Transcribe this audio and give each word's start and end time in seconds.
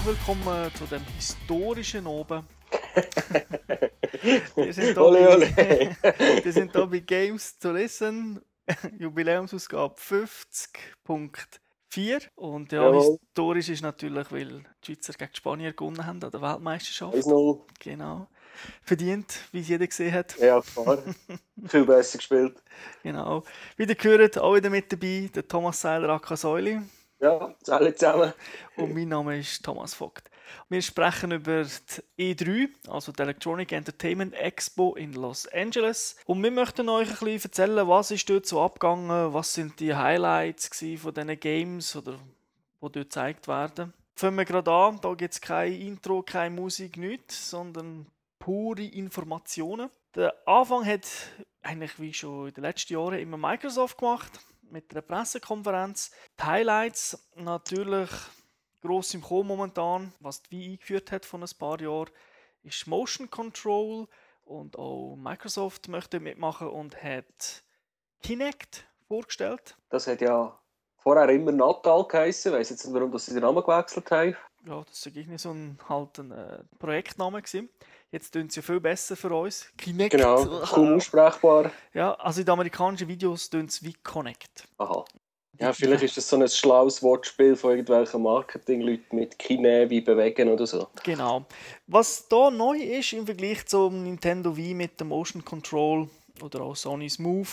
herzlich 0.00 0.18
willkommen 0.18 0.74
zu 0.74 0.84
dem 0.86 1.04
historischen 1.16 2.06
Oben. 2.06 2.46
wir, 4.54 4.72
sind 4.72 4.96
Ole, 4.96 5.18
hier 5.18 5.30
ole. 5.30 5.52
bei, 5.54 5.94
wir 6.44 6.52
sind 6.52 6.72
hier 6.72 6.86
bei 6.86 7.00
Games 7.00 7.58
to 7.58 7.72
Listen, 7.72 8.40
Jubiläumsausgabe 8.98 9.94
50.4. 9.96 12.28
Und 12.36 12.72
ja, 12.72 12.84
Jawohl. 12.84 13.18
historisch 13.20 13.68
ist 13.68 13.82
natürlich, 13.82 14.32
weil 14.32 14.64
die 14.84 14.94
Schweizer 14.94 15.12
gegen 15.12 15.32
die 15.32 15.36
Spanier 15.36 15.72
gewonnen 15.72 16.06
haben 16.06 16.22
an 16.22 16.30
der 16.30 16.40
Weltmeisterschaft. 16.40 17.14
1-0. 17.14 17.60
Genau. 17.80 18.28
Verdient, 18.82 19.40
wie 19.52 19.60
es 19.60 19.68
jeder 19.68 19.86
gesehen 19.86 20.14
hat. 20.14 20.34
Ja, 20.38 20.62
klar. 20.62 21.02
Viel 21.66 21.84
besser 21.84 22.16
gespielt. 22.18 22.62
Genau. 23.02 23.44
Wieder 23.76 23.94
gehört, 23.94 24.38
auch 24.38 24.54
wieder 24.54 24.70
mit 24.70 24.90
dabei, 24.90 25.28
der 25.34 25.46
Thomas 25.46 25.78
Seiler 25.80 26.08
Akka 26.10 26.36
Säuli. 26.36 26.80
Ja, 27.20 27.54
alle 27.68 27.94
zusammen. 27.94 28.32
Und 28.76 28.94
mein 28.94 29.08
Name 29.08 29.38
ist 29.38 29.62
Thomas 29.62 29.92
Vogt. 29.92 30.30
Wir 30.70 30.80
sprechen 30.80 31.32
über 31.32 31.64
die 32.16 32.34
E3, 32.34 32.68
also 32.88 33.12
die 33.12 33.20
Electronic 33.22 33.72
Entertainment 33.72 34.34
Expo 34.34 34.94
in 34.94 35.12
Los 35.12 35.46
Angeles. 35.48 36.16
Und 36.24 36.42
wir 36.42 36.50
möchten 36.50 36.88
euch 36.88 37.08
ein 37.08 37.18
bisschen 37.18 37.50
erzählen, 37.50 37.86
was 37.86 38.10
ist 38.10 38.28
dort 38.30 38.46
so 38.46 38.62
abgegangen, 38.62 39.34
was 39.34 39.52
sind 39.52 39.78
die 39.80 39.94
Highlights 39.94 40.70
von 40.96 41.12
diesen 41.12 41.40
Games 41.40 41.94
oder 41.94 42.12
die 42.12 42.18
dort 42.80 42.94
gezeigt 42.94 43.48
werden. 43.48 43.92
Fangen 44.16 44.38
wir 44.38 44.46
gerade 44.46 44.70
an, 44.70 44.98
da 45.02 45.12
gibt 45.12 45.34
es 45.34 45.40
kein 45.42 45.74
Intro, 45.74 46.22
keine 46.22 46.54
Musik, 46.54 46.96
nichts, 46.96 47.50
sondern 47.50 48.06
pure 48.38 48.82
Informationen. 48.82 49.90
Der 50.14 50.34
Anfang 50.48 50.86
hat 50.86 51.06
eigentlich 51.60 52.00
wie 52.00 52.14
schon 52.14 52.48
in 52.48 52.54
den 52.54 52.64
letzten 52.64 52.94
Jahren 52.94 53.18
immer 53.18 53.36
Microsoft 53.36 53.98
gemacht 53.98 54.40
mit 54.70 54.90
einer 54.92 55.02
Pressekonferenz. 55.02 56.10
Die 56.38 56.44
Highlights 56.44 57.18
natürlich 57.34 58.10
gross 58.80 59.14
im 59.14 59.22
Kommen 59.22 59.48
momentan, 59.48 60.12
was 60.20 60.42
die 60.42 60.50
Wii 60.50 60.72
eingeführt 60.72 61.12
hat 61.12 61.24
von 61.26 61.42
ein 61.42 61.50
paar 61.58 61.80
Jahren, 61.80 62.10
ist 62.62 62.86
Motion 62.86 63.30
Control 63.30 64.06
und 64.44 64.78
auch 64.78 65.16
Microsoft 65.16 65.88
möchte 65.88 66.20
mitmachen 66.20 66.68
und 66.68 67.02
hat 67.02 67.62
Kinect 68.22 68.86
vorgestellt. 69.06 69.76
Das 69.90 70.06
hat 70.06 70.20
ja 70.20 70.58
vorher 70.98 71.28
immer 71.30 71.52
Natal 71.52 72.04
geheißen. 72.06 72.52
Weiss 72.52 72.70
jetzt 72.70 72.84
nicht, 72.84 72.94
warum 72.94 73.10
dass 73.10 73.26
sie 73.26 73.34
den 73.34 73.42
Namen 73.42 73.62
gewechselt 73.62 74.10
haben. 74.10 74.36
Ja, 74.66 74.82
das 74.86 75.06
war 75.06 75.16
irgendwie 75.16 75.38
so 75.38 75.52
ein, 75.52 75.78
halt 75.88 76.18
ein 76.18 76.32
äh, 76.32 76.62
Projektname. 76.78 77.40
Gewesen. 77.40 77.70
Jetzt 78.12 78.32
tun 78.32 78.50
sie 78.50 78.58
ja 78.60 78.62
viel 78.62 78.80
besser 78.80 79.16
für 79.16 79.32
uns. 79.32 79.66
Kinect. 79.78 80.12
Genau, 80.12 80.44
kaum 80.66 80.94
aussprechbar. 80.96 81.70
Ja, 81.94 82.14
also 82.14 82.40
in 82.40 82.46
den 82.46 82.52
amerikanischen 82.52 83.06
Videos 83.08 83.48
tun 83.48 83.68
sie 83.68 83.86
wie 83.86 83.92
Connect. 84.02 84.66
Aha. 84.78 85.04
Ja, 85.60 85.72
vielleicht 85.74 86.02
ist 86.02 86.16
das 86.16 86.28
so 86.28 86.36
ein 86.36 86.48
schlaues 86.48 87.02
Wortspiel 87.02 87.54
von 87.54 87.70
irgendwelchen 87.72 88.22
Marketingleuten 88.22 89.18
mit 89.18 89.38
Kine 89.38 89.90
wie 89.90 90.00
bewegen 90.00 90.48
oder 90.48 90.66
so. 90.66 90.88
Genau. 91.04 91.44
Was 91.86 92.26
da 92.28 92.50
neu 92.50 92.78
ist 92.78 93.12
im 93.12 93.26
Vergleich 93.26 93.66
zum 93.66 94.02
Nintendo 94.04 94.56
Wii 94.56 94.72
mit 94.74 94.98
dem 94.98 95.08
Motion 95.08 95.44
Control 95.44 96.08
oder 96.42 96.62
auch 96.62 96.74
Sony's 96.76 97.18
Move, 97.18 97.48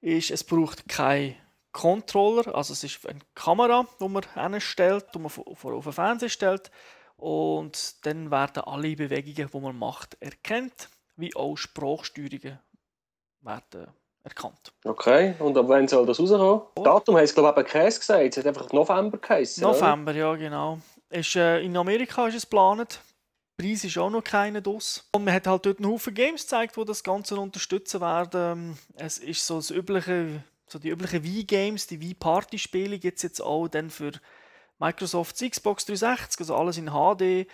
ist, 0.00 0.30
es 0.30 0.44
braucht 0.44 0.88
keinen 0.88 1.34
Controller. 1.72 2.54
Also 2.54 2.72
es 2.74 2.84
ist 2.84 3.04
eine 3.06 3.18
Kamera, 3.34 3.86
die 4.00 4.08
man 4.08 4.22
hinstellt, 4.52 5.06
die 5.14 5.18
man 5.18 5.28
vor- 5.30 5.56
vor- 5.56 5.74
auf 5.74 5.84
den 5.84 5.92
Fernseher 5.92 6.28
stellt. 6.28 6.70
Und 7.18 8.06
dann 8.06 8.30
werden 8.30 8.62
alle 8.62 8.94
Bewegungen, 8.94 9.50
die 9.52 9.60
man 9.60 9.76
macht, 9.76 10.16
erkannt, 10.20 10.88
wie 11.16 11.34
auch 11.34 11.56
Sprachsteuerungen 11.56 12.60
werden 13.40 13.88
erkannt. 14.22 14.72
Okay, 14.84 15.34
und 15.40 15.56
ab 15.56 15.66
wann 15.68 15.88
soll 15.88 16.06
das 16.06 16.20
rauskommen? 16.20 16.62
Datum 16.76 17.16
haben 17.16 17.26
sie, 17.26 17.34
glaube 17.34 17.60
ich, 17.60 17.66
eben 17.66 17.84
Käse 17.84 17.98
gesagt. 17.98 18.36
Es 18.36 18.36
hat 18.36 18.46
einfach 18.46 18.72
November 18.72 19.18
geheißen. 19.18 19.64
oder? 19.64 19.74
November, 19.74 20.12
ja 20.12 20.34
genau. 20.36 20.78
Ist, 21.10 21.34
äh, 21.34 21.60
in 21.60 21.76
Amerika 21.76 22.28
ist 22.28 22.36
es 22.36 22.42
geplant. 22.42 23.00
Preis 23.56 23.82
ist 23.82 23.98
auch 23.98 24.10
noch 24.10 24.22
keiner 24.22 24.60
draus. 24.60 25.08
Und 25.12 25.24
man 25.24 25.34
hat 25.34 25.48
halt 25.48 25.66
dort 25.66 25.78
einen 25.78 25.90
Haufen 25.90 26.14
Games 26.14 26.42
gezeigt, 26.42 26.76
die 26.76 26.84
das 26.84 27.02
Ganze 27.02 27.36
unterstützen 27.36 28.00
werden. 28.00 28.78
Es 28.94 29.18
ist 29.18 29.44
so 29.44 29.56
das 29.56 29.70
übliche, 29.70 30.44
so 30.68 30.78
die 30.78 30.90
üblichen 30.90 31.24
Wii-Games, 31.24 31.88
die 31.88 32.00
Wii-Party-Spiele 32.00 33.00
gibt 33.00 33.16
es 33.16 33.24
jetzt 33.24 33.40
auch 33.40 33.66
dann 33.66 33.90
für 33.90 34.12
Microsofts 34.78 35.40
Xbox 35.40 35.84
360, 35.86 36.40
also 36.40 36.56
alles 36.56 36.78
in 36.78 36.90
HD. 36.90 37.48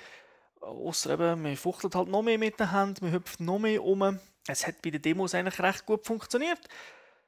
Außer 0.61 1.11
eben, 1.11 1.43
man 1.43 1.57
fuchtelt 1.57 1.95
halt 1.95 2.09
noch 2.09 2.23
mehr 2.23 2.39
mit 2.39 2.59
den 2.59 2.71
Händen, 2.71 3.05
man 3.05 3.15
hüpft 3.15 3.41
noch 3.41 3.59
mehr 3.59 3.83
um. 3.83 4.19
Es 4.47 4.67
hat 4.67 4.83
bei 4.83 4.91
den 4.91 5.03
Demos 5.03 5.35
eigentlich 5.35 5.61
recht 5.61 5.87
gut 5.87 6.07
funktioniert. 6.07 6.61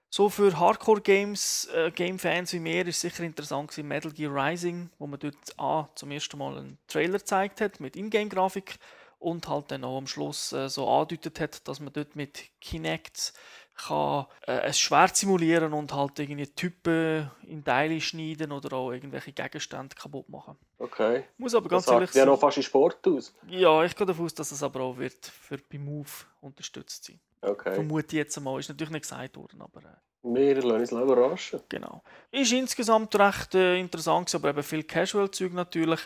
So 0.08 0.30
für 0.30 0.58
Hardcore-Games, 0.58 1.68
äh, 1.74 1.90
Game-Fans 1.90 2.52
wie 2.52 2.60
mir, 2.60 2.86
ist 2.86 3.00
sicher 3.00 3.24
interessant 3.24 3.70
gewesen, 3.70 3.88
Metal 3.88 4.12
Gear 4.12 4.32
Rising, 4.34 4.90
wo 4.98 5.06
man 5.06 5.18
dort 5.18 5.36
A, 5.58 5.88
zum 5.94 6.10
ersten 6.10 6.38
Mal 6.38 6.56
einen 6.56 6.78
Trailer 6.86 7.18
gezeigt 7.18 7.60
hat 7.60 7.80
mit 7.80 7.96
Ingame-Grafik 7.96 8.78
und 9.18 9.48
halt 9.48 9.70
dann 9.70 9.84
auch 9.84 9.98
am 9.98 10.06
Schluss 10.06 10.52
äh, 10.52 10.68
so 10.68 10.88
angedeutet 10.88 11.40
hat, 11.40 11.68
dass 11.68 11.80
man 11.80 11.92
dort 11.92 12.16
mit 12.16 12.44
Kinect 12.60 13.32
kann 13.76 14.26
äh, 14.46 14.52
ein 14.60 14.72
Schwert 14.74 15.16
simulieren 15.16 15.72
und 15.72 15.92
halt 15.92 16.18
irgendwie 16.18 16.46
Typen 16.46 17.30
in 17.46 17.62
Teile 17.64 18.00
schneiden 18.00 18.52
oder 18.52 18.76
auch 18.76 18.92
irgendwelche 18.92 19.32
Gegenstände 19.32 19.94
kaputt 19.94 20.28
machen. 20.28 20.56
Okay. 20.78 21.24
Muss 21.36 21.54
aber 21.54 21.68
ganz 21.68 21.84
Das 21.84 21.94
ehrlich 21.94 22.08
sagt 22.10 22.16
ja 22.16 22.22
sein, 22.22 22.28
noch 22.32 22.40
fast 22.40 22.56
in 22.56 22.62
Sport 22.62 23.06
aus. 23.06 23.34
ja, 23.48 23.84
ich 23.84 23.94
gehe 23.94 24.06
davon 24.06 24.24
aus, 24.26 24.34
dass 24.34 24.50
es 24.52 24.62
aber 24.62 24.80
auch 24.80 24.96
wird 24.96 25.26
für 25.26 25.58
bei 25.58 25.78
Move 25.78 26.08
unterstützt 26.40 27.04
sein. 27.04 27.20
Okay. 27.42 27.74
Vermute 27.74 28.06
ich 28.08 28.12
jetzt 28.14 28.36
einmal, 28.38 28.58
ist 28.60 28.68
natürlich 28.68 28.92
nicht 28.92 29.02
gesagt 29.02 29.36
worden, 29.36 29.60
aber 29.60 29.80
äh, 29.80 29.94
Wir 30.22 30.54
lassen 30.62 30.96
uns 30.96 31.04
überraschen. 31.04 31.60
Genau. 31.68 32.02
Ist 32.32 32.52
insgesamt 32.52 33.14
recht 33.16 33.54
äh, 33.54 33.78
interessant, 33.78 34.34
aber 34.34 34.50
eben 34.50 34.62
viel 34.62 34.82
Casual-Zeug 34.84 35.52
natürlich. 35.52 36.00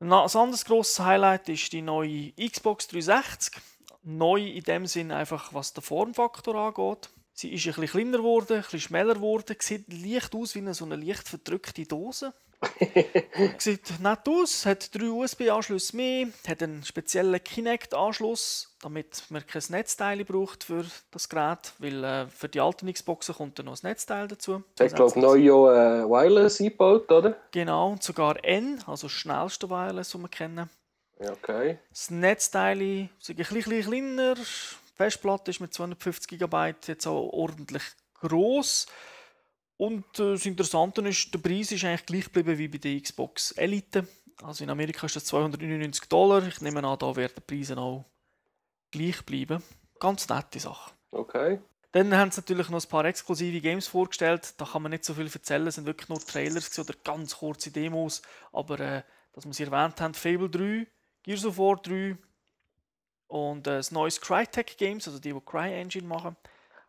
Na, 0.00 0.24
ein 0.24 0.36
anderes 0.36 0.64
grosses 0.64 0.98
Highlight 1.00 1.48
ist 1.48 1.72
die 1.72 1.82
neue 1.82 2.32
Xbox 2.32 2.88
360. 2.88 3.54
Neu 4.06 4.46
in 4.46 4.62
dem 4.62 4.86
Sinn 4.86 5.10
einfach, 5.10 5.52
was 5.52 5.72
den 5.72 5.82
Formfaktor 5.82 6.54
angeht. 6.54 7.10
Sie 7.32 7.52
ist 7.52 7.66
ein 7.66 7.74
bisschen 7.74 7.88
kleiner 7.88 8.18
geworden, 8.18 8.56
ein 8.56 8.62
bisschen 8.62 8.80
schmäler 8.80 9.14
geworden, 9.14 9.56
sieht 9.58 9.92
leicht 9.92 10.34
aus 10.34 10.54
wie 10.54 10.60
eine 10.60 10.74
so 10.74 10.84
eine 10.84 10.96
leicht 10.96 11.28
verdrückte 11.28 11.84
Dose. 11.84 12.32
Sieht 13.58 14.00
nett 14.00 14.26
aus, 14.26 14.64
hat 14.64 14.94
drei 14.94 15.10
USB-Anschlüsse 15.10 15.94
mehr, 15.94 16.28
hat 16.48 16.62
einen 16.62 16.84
speziellen 16.84 17.42
Kinect-Anschluss, 17.42 18.74
damit 18.80 19.24
man 19.28 19.46
kein 19.46 19.62
Netzteil 19.68 20.24
braucht 20.24 20.64
für 20.64 20.86
das 21.10 21.28
Gerät, 21.28 21.74
weil 21.78 22.02
äh, 22.02 22.28
für 22.28 22.48
die 22.48 22.60
alten 22.60 22.90
Xboxen 22.90 23.34
kommt 23.34 23.58
dann 23.58 23.66
noch 23.66 23.74
ein 23.74 23.88
Netzteil 23.88 24.28
dazu. 24.28 24.62
Ich 24.80 24.94
glaube, 24.94 25.20
neu 25.20 25.36
ja 25.36 26.02
äh, 26.02 26.08
Wireless 26.08 26.60
eingebaut, 26.60 27.10
oder? 27.12 27.36
Genau, 27.50 27.90
und 27.90 28.02
sogar 28.02 28.42
N, 28.42 28.82
also 28.86 29.08
das 29.08 29.12
schnellste 29.12 29.68
Wireless, 29.68 30.12
das 30.12 30.20
wir 30.20 30.28
kennen. 30.28 30.70
Okay. 31.18 31.78
Das 31.90 32.10
Netzteil 32.10 33.08
ist 33.18 33.30
ein 33.30 33.36
bisschen 33.36 33.82
kleiner, 33.82 34.34
die 34.34 34.42
Festplatte 34.96 35.50
ist 35.50 35.60
mit 35.60 35.72
250 35.72 36.38
GB 36.38 36.74
jetzt 36.86 37.06
auch 37.06 37.28
ordentlich 37.32 37.82
groß. 38.20 38.86
Und 39.76 40.04
äh, 40.18 40.32
das 40.32 40.46
Interessante 40.46 41.02
ist, 41.02 41.32
der 41.32 41.38
Preis 41.38 41.72
ist 41.72 41.84
eigentlich 41.84 42.06
gleich 42.06 42.24
geblieben 42.24 42.58
wie 42.58 42.68
bei 42.68 42.78
der 42.78 43.00
Xbox 43.00 43.52
Elite. 43.52 44.06
Also 44.42 44.64
in 44.64 44.70
Amerika 44.70 45.06
ist 45.06 45.16
das 45.16 45.24
299 45.26 46.08
Dollar. 46.08 46.46
Ich 46.46 46.60
nehme 46.60 46.82
an, 46.84 46.98
da 46.98 47.14
werden 47.16 47.34
die 47.36 47.54
Preise 47.54 47.76
auch 47.76 48.04
gleich 48.90 49.24
bleiben. 49.24 49.62
Ganz 49.98 50.28
nette 50.28 50.60
Sache. 50.60 50.92
Okay. 51.10 51.60
Dann 51.92 52.14
haben 52.14 52.30
sie 52.30 52.40
natürlich 52.40 52.68
noch 52.68 52.82
ein 52.82 52.88
paar 52.88 53.06
exklusive 53.06 53.60
Games 53.60 53.86
vorgestellt. 53.86 54.54
Da 54.58 54.66
kann 54.66 54.82
man 54.82 54.90
nicht 54.90 55.04
so 55.04 55.14
viel 55.14 55.30
erzählen. 55.32 55.66
Es 55.66 55.76
sind 55.76 55.86
wirklich 55.86 56.08
nur 56.08 56.20
Trailers 56.20 56.78
oder 56.78 56.94
ganz 57.04 57.36
kurze 57.36 57.70
Demos. 57.70 58.20
Aber 58.52 58.80
äh, 58.80 59.02
dass 59.32 59.46
wir 59.46 59.52
sie 59.52 59.64
erwähnt 59.64 60.00
haben, 60.00 60.14
Fable 60.14 60.50
3, 60.50 60.86
Gears 61.26 61.44
of 61.44 61.58
War 61.58 61.76
3 61.76 62.16
und 63.26 63.66
äh, 63.66 63.78
das 63.78 63.90
neues 63.90 64.20
Crytek 64.20 64.78
Games, 64.78 65.08
also 65.08 65.18
die, 65.18 65.32
die 65.32 65.40
CryEngine 65.44 66.06
machen. 66.06 66.36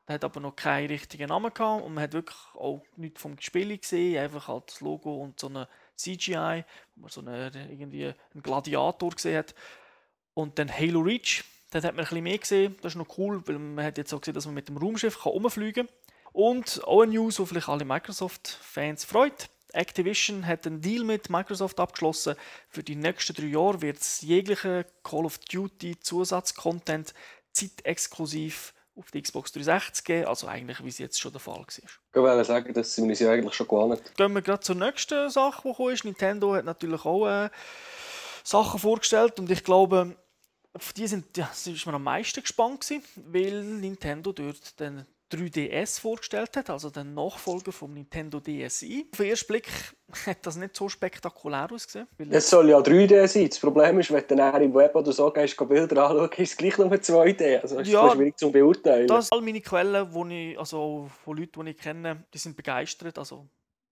Der 0.07 0.13
hat 0.13 0.23
aber 0.23 0.39
noch 0.39 0.55
keinen 0.55 0.87
richtigen 0.87 1.29
Namen 1.29 1.51
gehabt 1.53 1.83
und 1.83 1.95
man 1.95 2.03
hat 2.03 2.13
wirklich 2.13 2.37
auch 2.53 2.81
nichts 2.95 3.19
vom 3.19 3.37
Spiel 3.39 3.75
gesehen, 3.77 4.23
einfach 4.23 4.47
halt 4.47 4.65
das 4.67 4.79
Logo 4.79 5.15
und 5.17 5.39
so 5.39 5.47
eine 5.47 5.67
CGI, 5.95 6.63
wo 6.95 7.01
man 7.01 7.09
so 7.09 7.21
eine, 7.21 7.51
irgendwie 7.69 8.05
einen 8.05 8.43
Gladiator 8.43 9.09
gesehen 9.09 9.39
hat. 9.39 9.55
Und 10.35 10.59
dann 10.59 10.71
Halo 10.71 10.99
Reach, 10.99 11.43
dort 11.71 11.83
hat 11.83 11.95
man 11.95 12.05
ein 12.05 12.09
bisschen 12.09 12.23
mehr 12.23 12.37
gesehen. 12.37 12.75
Das 12.81 12.93
ist 12.93 12.97
noch 12.97 13.17
cool, 13.17 13.41
weil 13.47 13.57
man 13.57 13.83
hat 13.83 13.97
jetzt 13.97 14.13
auch 14.13 14.21
gesehen, 14.21 14.35
dass 14.35 14.45
man 14.45 14.53
mit 14.53 14.69
dem 14.69 14.77
Raumschiff 14.77 15.19
kann 15.19 15.31
rumfliegen 15.31 15.87
kann. 15.87 15.95
Und 16.31 16.83
auch 16.83 17.01
eine 17.01 17.13
News, 17.13 17.37
die 17.37 17.45
vielleicht 17.47 17.67
alle 17.67 17.85
Microsoft-Fans 17.85 19.03
freut. 19.03 19.49
Activision 19.73 20.45
hat 20.45 20.65
einen 20.65 20.81
Deal 20.81 21.03
mit 21.03 21.29
Microsoft 21.29 21.79
abgeschlossen. 21.79 22.35
Für 22.69 22.83
die 22.83 22.95
nächsten 22.95 23.33
drei 23.33 23.47
Jahre 23.47 23.81
wird 23.81 23.99
es 23.99 24.21
jegliche 24.21 24.85
Call 25.03 25.25
of 25.25 25.37
Duty 25.39 25.99
Zusatzcontent 25.99 27.13
zeitexklusiv 27.51 28.73
auf 28.95 29.11
die 29.11 29.21
Xbox 29.21 29.51
360 29.51 30.05
geben. 30.05 30.27
Also 30.27 30.47
eigentlich, 30.47 30.83
wie 30.83 30.89
es 30.89 30.97
jetzt 30.97 31.19
schon 31.19 31.31
der 31.31 31.41
Fall 31.41 31.59
war. 31.59 31.67
Ich 31.67 32.15
wollte 32.15 32.45
sagen, 32.45 32.73
das 32.73 32.95
sind 32.95 33.05
wir 33.05 33.11
uns 33.11 33.19
ja 33.19 33.31
eigentlich 33.31 33.53
schon 33.53 33.67
gewohnt. 33.67 34.01
Gehen 34.15 34.33
wir 34.33 34.41
gerade 34.41 34.61
zur 34.61 34.75
nächsten 34.75 35.29
Sache, 35.29 35.61
die 35.63 35.69
gekommen 35.69 35.93
ist. 35.93 36.05
Nintendo 36.05 36.55
hat 36.55 36.65
natürlich 36.65 37.05
auch 37.05 37.27
äh, 37.27 37.49
Sachen 38.43 38.79
vorgestellt 38.79 39.39
und 39.39 39.51
ich 39.51 39.63
glaube, 39.63 40.15
auf 40.73 40.93
die 40.93 41.07
sind, 41.07 41.35
ja, 41.37 41.49
ist 41.51 41.85
man 41.85 41.95
am 41.95 42.03
meisten 42.03 42.41
gespannt 42.41 42.81
gewesen, 42.81 43.03
weil 43.17 43.63
Nintendo 43.63 44.31
dort 44.31 44.79
den 44.79 45.05
3DS 45.31 45.99
vorgestellt 45.99 46.55
hat, 46.55 46.69
also 46.69 46.89
den 46.89 47.13
Nachfolger 47.13 47.71
vom 47.71 47.93
Nintendo 47.93 48.39
DSi. 48.39 49.07
Auf 49.11 49.17
den 49.17 49.29
ersten 49.29 49.47
Blick 49.47 49.67
hat 50.25 50.45
das 50.45 50.55
nicht 50.55 50.75
so 50.75 50.87
spektakulär 50.87 51.67
ausgesehen. 51.71 52.07
Es 52.29 52.49
soll 52.49 52.69
ja 52.69 52.77
3D 52.77 53.27
sein. 53.27 53.49
Das 53.49 53.59
Problem 53.59 53.99
ist, 53.99 54.11
wenn 54.11 54.23
du 54.27 54.35
dann 54.35 54.61
im 54.61 54.73
Web 54.73 54.95
oder 54.95 55.11
so 55.11 55.29
gehst, 55.31 55.57
Bilder 55.67 56.09
anschauen, 56.09 56.29
ist 56.37 56.51
es 56.51 56.57
gleich 56.57 56.77
nur 56.77 56.87
2D. 56.87 57.61
Also 57.61 57.79
es 57.79 57.87
ist 57.87 57.93
ja, 57.93 58.09
schwierig 58.11 58.37
zu 58.37 58.51
beurteilen. 58.51 59.07
Das 59.07 59.31
all 59.31 59.41
meine 59.41 59.61
Quellen, 59.61 60.13
wo 60.13 60.25
ich, 60.25 60.57
also 60.57 61.09
von 61.23 61.37
Leuten, 61.37 61.65
die 61.65 61.71
ich 61.71 61.77
kenne, 61.77 62.23
die 62.33 62.37
sind 62.37 62.55
begeistert. 62.55 63.17
Also 63.17 63.47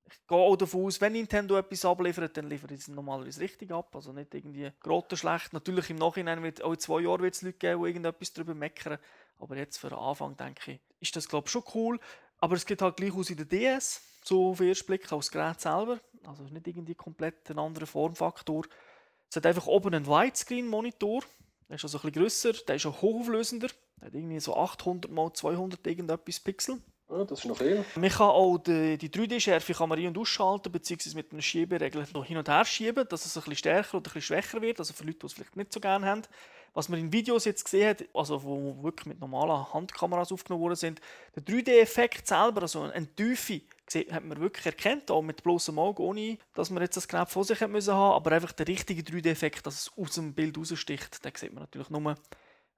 ich 0.08 0.28
gehe 0.28 0.38
auch 0.38 0.56
davon 0.56 0.86
aus, 0.86 1.02
wenn 1.02 1.14
Nintendo 1.14 1.58
etwas 1.58 1.84
abliefert, 1.84 2.38
dann 2.38 2.48
liefert 2.50 2.72
es 2.72 2.88
normalerweise 2.88 3.42
richtig 3.42 3.72
ab. 3.72 3.94
Also 3.96 4.14
nicht 4.14 4.34
irgendwie 4.34 4.72
grotter 4.80 5.18
schlecht. 5.18 5.52
Natürlich 5.52 5.90
im 5.90 5.98
Nachhinein 5.98 6.42
wird 6.44 6.64
auch 6.64 6.74
in 6.74 6.80
zwei 6.80 7.02
Jahren 7.02 7.22
wird 7.22 7.36
es 7.36 7.42
Leute 7.42 7.58
geben, 7.58 7.82
die 7.82 7.88
irgendetwas 7.90 8.34
darüber 8.34 8.54
meckern. 8.54 9.00
Aber 9.40 9.58
jetzt 9.58 9.78
für 9.78 9.90
den 9.90 9.98
Anfang, 9.98 10.36
denke 10.38 10.74
ich, 10.74 10.80
ist 11.00 11.16
das 11.16 11.28
glaube 11.28 11.48
ich 11.48 11.52
schon 11.52 11.64
cool. 11.74 12.00
Aber 12.40 12.56
es 12.56 12.66
geht 12.66 12.82
halt 12.82 12.98
gleich 12.98 13.14
aus 13.14 13.30
in 13.30 13.38
der 13.38 13.46
DS, 13.46 14.02
so 14.24 14.52
auf 14.52 14.58
den 14.58 14.70
ersten 14.70 14.88
Blick, 14.88 15.12
als 15.12 15.32
Gerät 15.32 15.60
selber. 15.60 16.00
Also 16.26 16.44
nicht 16.44 16.68
irgendwie 16.68 16.96
komplett 16.96 17.50
ein 17.50 17.60
anderer 17.60 17.86
Formfaktor. 17.86 18.66
Es 19.30 19.36
hat 19.36 19.46
einfach 19.46 19.68
oben 19.68 19.94
einen 19.94 20.08
Widescreen-Monitor. 20.08 21.24
Der 21.70 21.76
ist 21.76 21.84
also 21.84 21.98
ein 21.98 22.02
bisschen 22.04 22.22
grösser, 22.22 22.54
der 22.54 22.76
ist 22.76 22.86
auch 22.86 23.02
hochauflösender. 23.02 23.70
Der 24.00 24.08
hat 24.08 24.14
irgendwie 24.14 24.40
so 24.40 24.56
800 24.56 25.12
x 25.12 25.40
200 25.40 25.88
irgendetwas 25.88 26.40
Pixel. 26.40 26.82
Ja, 27.10 27.24
das 27.24 27.40
ist 27.40 27.46
noch 27.46 27.58
viel. 27.58 27.86
Man 27.96 28.10
kann 28.10 28.30
auch 28.30 28.58
die, 28.58 28.98
die 28.98 29.10
3D-Schärfe 29.10 29.80
ein- 29.80 30.08
und 30.08 30.18
ausschalten, 30.18 30.72
beziehungsweise 30.72 31.16
mit 31.16 31.32
einem 31.32 31.42
Schieberegler 31.42 32.06
hin 32.24 32.38
und 32.38 32.50
her 32.50 32.66
schieben, 32.66 33.08
dass 33.08 33.26
es 33.26 33.38
ein 33.38 33.42
bisschen 33.42 33.58
stärker 33.58 33.98
oder 33.98 34.00
ein 34.00 34.04
bisschen 34.04 34.22
schwächer 34.22 34.62
wird. 34.62 34.80
Also 34.80 34.94
für 34.94 35.04
Leute, 35.04 35.20
die 35.20 35.26
es 35.28 35.34
vielleicht 35.34 35.56
nicht 35.56 35.72
so 35.72 35.80
gerne 35.80 36.06
haben. 36.06 36.22
Was 36.76 36.90
man 36.90 37.00
in 37.00 37.14
Videos 37.14 37.46
jetzt 37.46 37.64
gesehen 37.64 37.90
hat, 37.90 38.04
also 38.14 38.44
wo 38.44 38.84
wirklich 38.84 39.06
mit 39.06 39.22
normalen 39.22 39.74
Handkameras 39.74 40.34
aufgenommen 40.34 40.62
worden 40.62 40.76
sind, 40.76 41.00
der 41.34 41.44
3D-Effekt 41.44 42.28
selber, 42.28 42.64
also 42.64 42.82
eine 42.82 43.08
Tiefe, 43.16 43.62
hat 44.12 44.26
man 44.26 44.42
wirklich 44.42 44.66
erkannt, 44.66 45.10
auch 45.10 45.22
mit 45.22 45.42
bloßem 45.42 45.80
Auge, 45.80 46.04
ohne 46.04 46.38
dass 46.54 46.70
man 46.70 46.84
jetzt 46.84 46.98
das 46.98 47.08
Gerät 47.08 47.30
vor 47.30 47.46
sich 47.46 47.62
haben 47.62 47.72
müssen 47.72 47.94
haben. 47.94 48.16
Aber 48.16 48.34
einfach 48.34 48.52
der 48.52 48.68
richtige 48.68 49.04
3D-Effekt, 49.04 49.66
dass 49.66 49.84
es 49.84 49.92
aus 49.98 50.16
dem 50.16 50.34
Bild 50.34 50.58
raussticht, 50.58 51.24
den 51.24 51.32
sieht 51.34 51.54
man 51.54 51.64
natürlich 51.64 51.90
nur, 51.90 52.04
wenn 52.04 52.18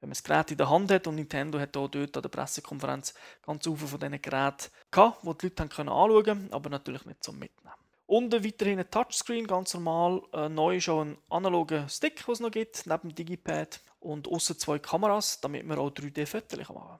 man 0.02 0.10
das 0.10 0.24
Gerät 0.24 0.52
in 0.52 0.58
der 0.58 0.70
Hand 0.70 0.92
hat. 0.92 1.08
Und 1.08 1.16
Nintendo 1.16 1.60
hat 1.60 1.76
auch 1.76 1.88
dort 1.88 2.16
an 2.16 2.22
der 2.22 2.30
Pressekonferenz 2.30 3.16
ganz 3.44 3.64
viele 3.64 3.78
von 3.78 4.00
diesen 4.00 4.22
Geräten 4.22 4.70
gehabt, 4.92 5.24
die 5.24 5.38
die 5.38 5.46
Leute 5.48 5.64
haben 5.64 6.24
können 6.24 6.54
aber 6.54 6.70
natürlich 6.70 7.06
nicht 7.06 7.24
zum 7.24 7.40
Mitnehmen. 7.40 7.87
Und 8.08 8.34
weiterhin 8.34 8.80
ein 8.80 8.90
Touchscreen, 8.90 9.46
ganz 9.46 9.74
normal. 9.74 10.22
Äh, 10.34 10.48
neu 10.48 10.78
ist 10.78 10.88
auch 10.88 11.02
ein 11.02 11.18
analoger 11.30 11.88
Stick, 11.90 12.26
den 12.26 12.34
es 12.34 12.40
noch 12.40 12.52
gibt, 12.52 12.88
neben 12.88 13.10
dem 13.10 13.16
Digipad. 13.16 13.82
Und 14.00 14.30
außen 14.30 14.58
zwei 14.58 14.80
Kameras, 14.80 15.42
damit 15.42 15.66
man 15.66 15.78
auch 15.78 15.90
3D-Fotos 15.90 16.58
machen 16.70 16.76
kann. 16.76 17.00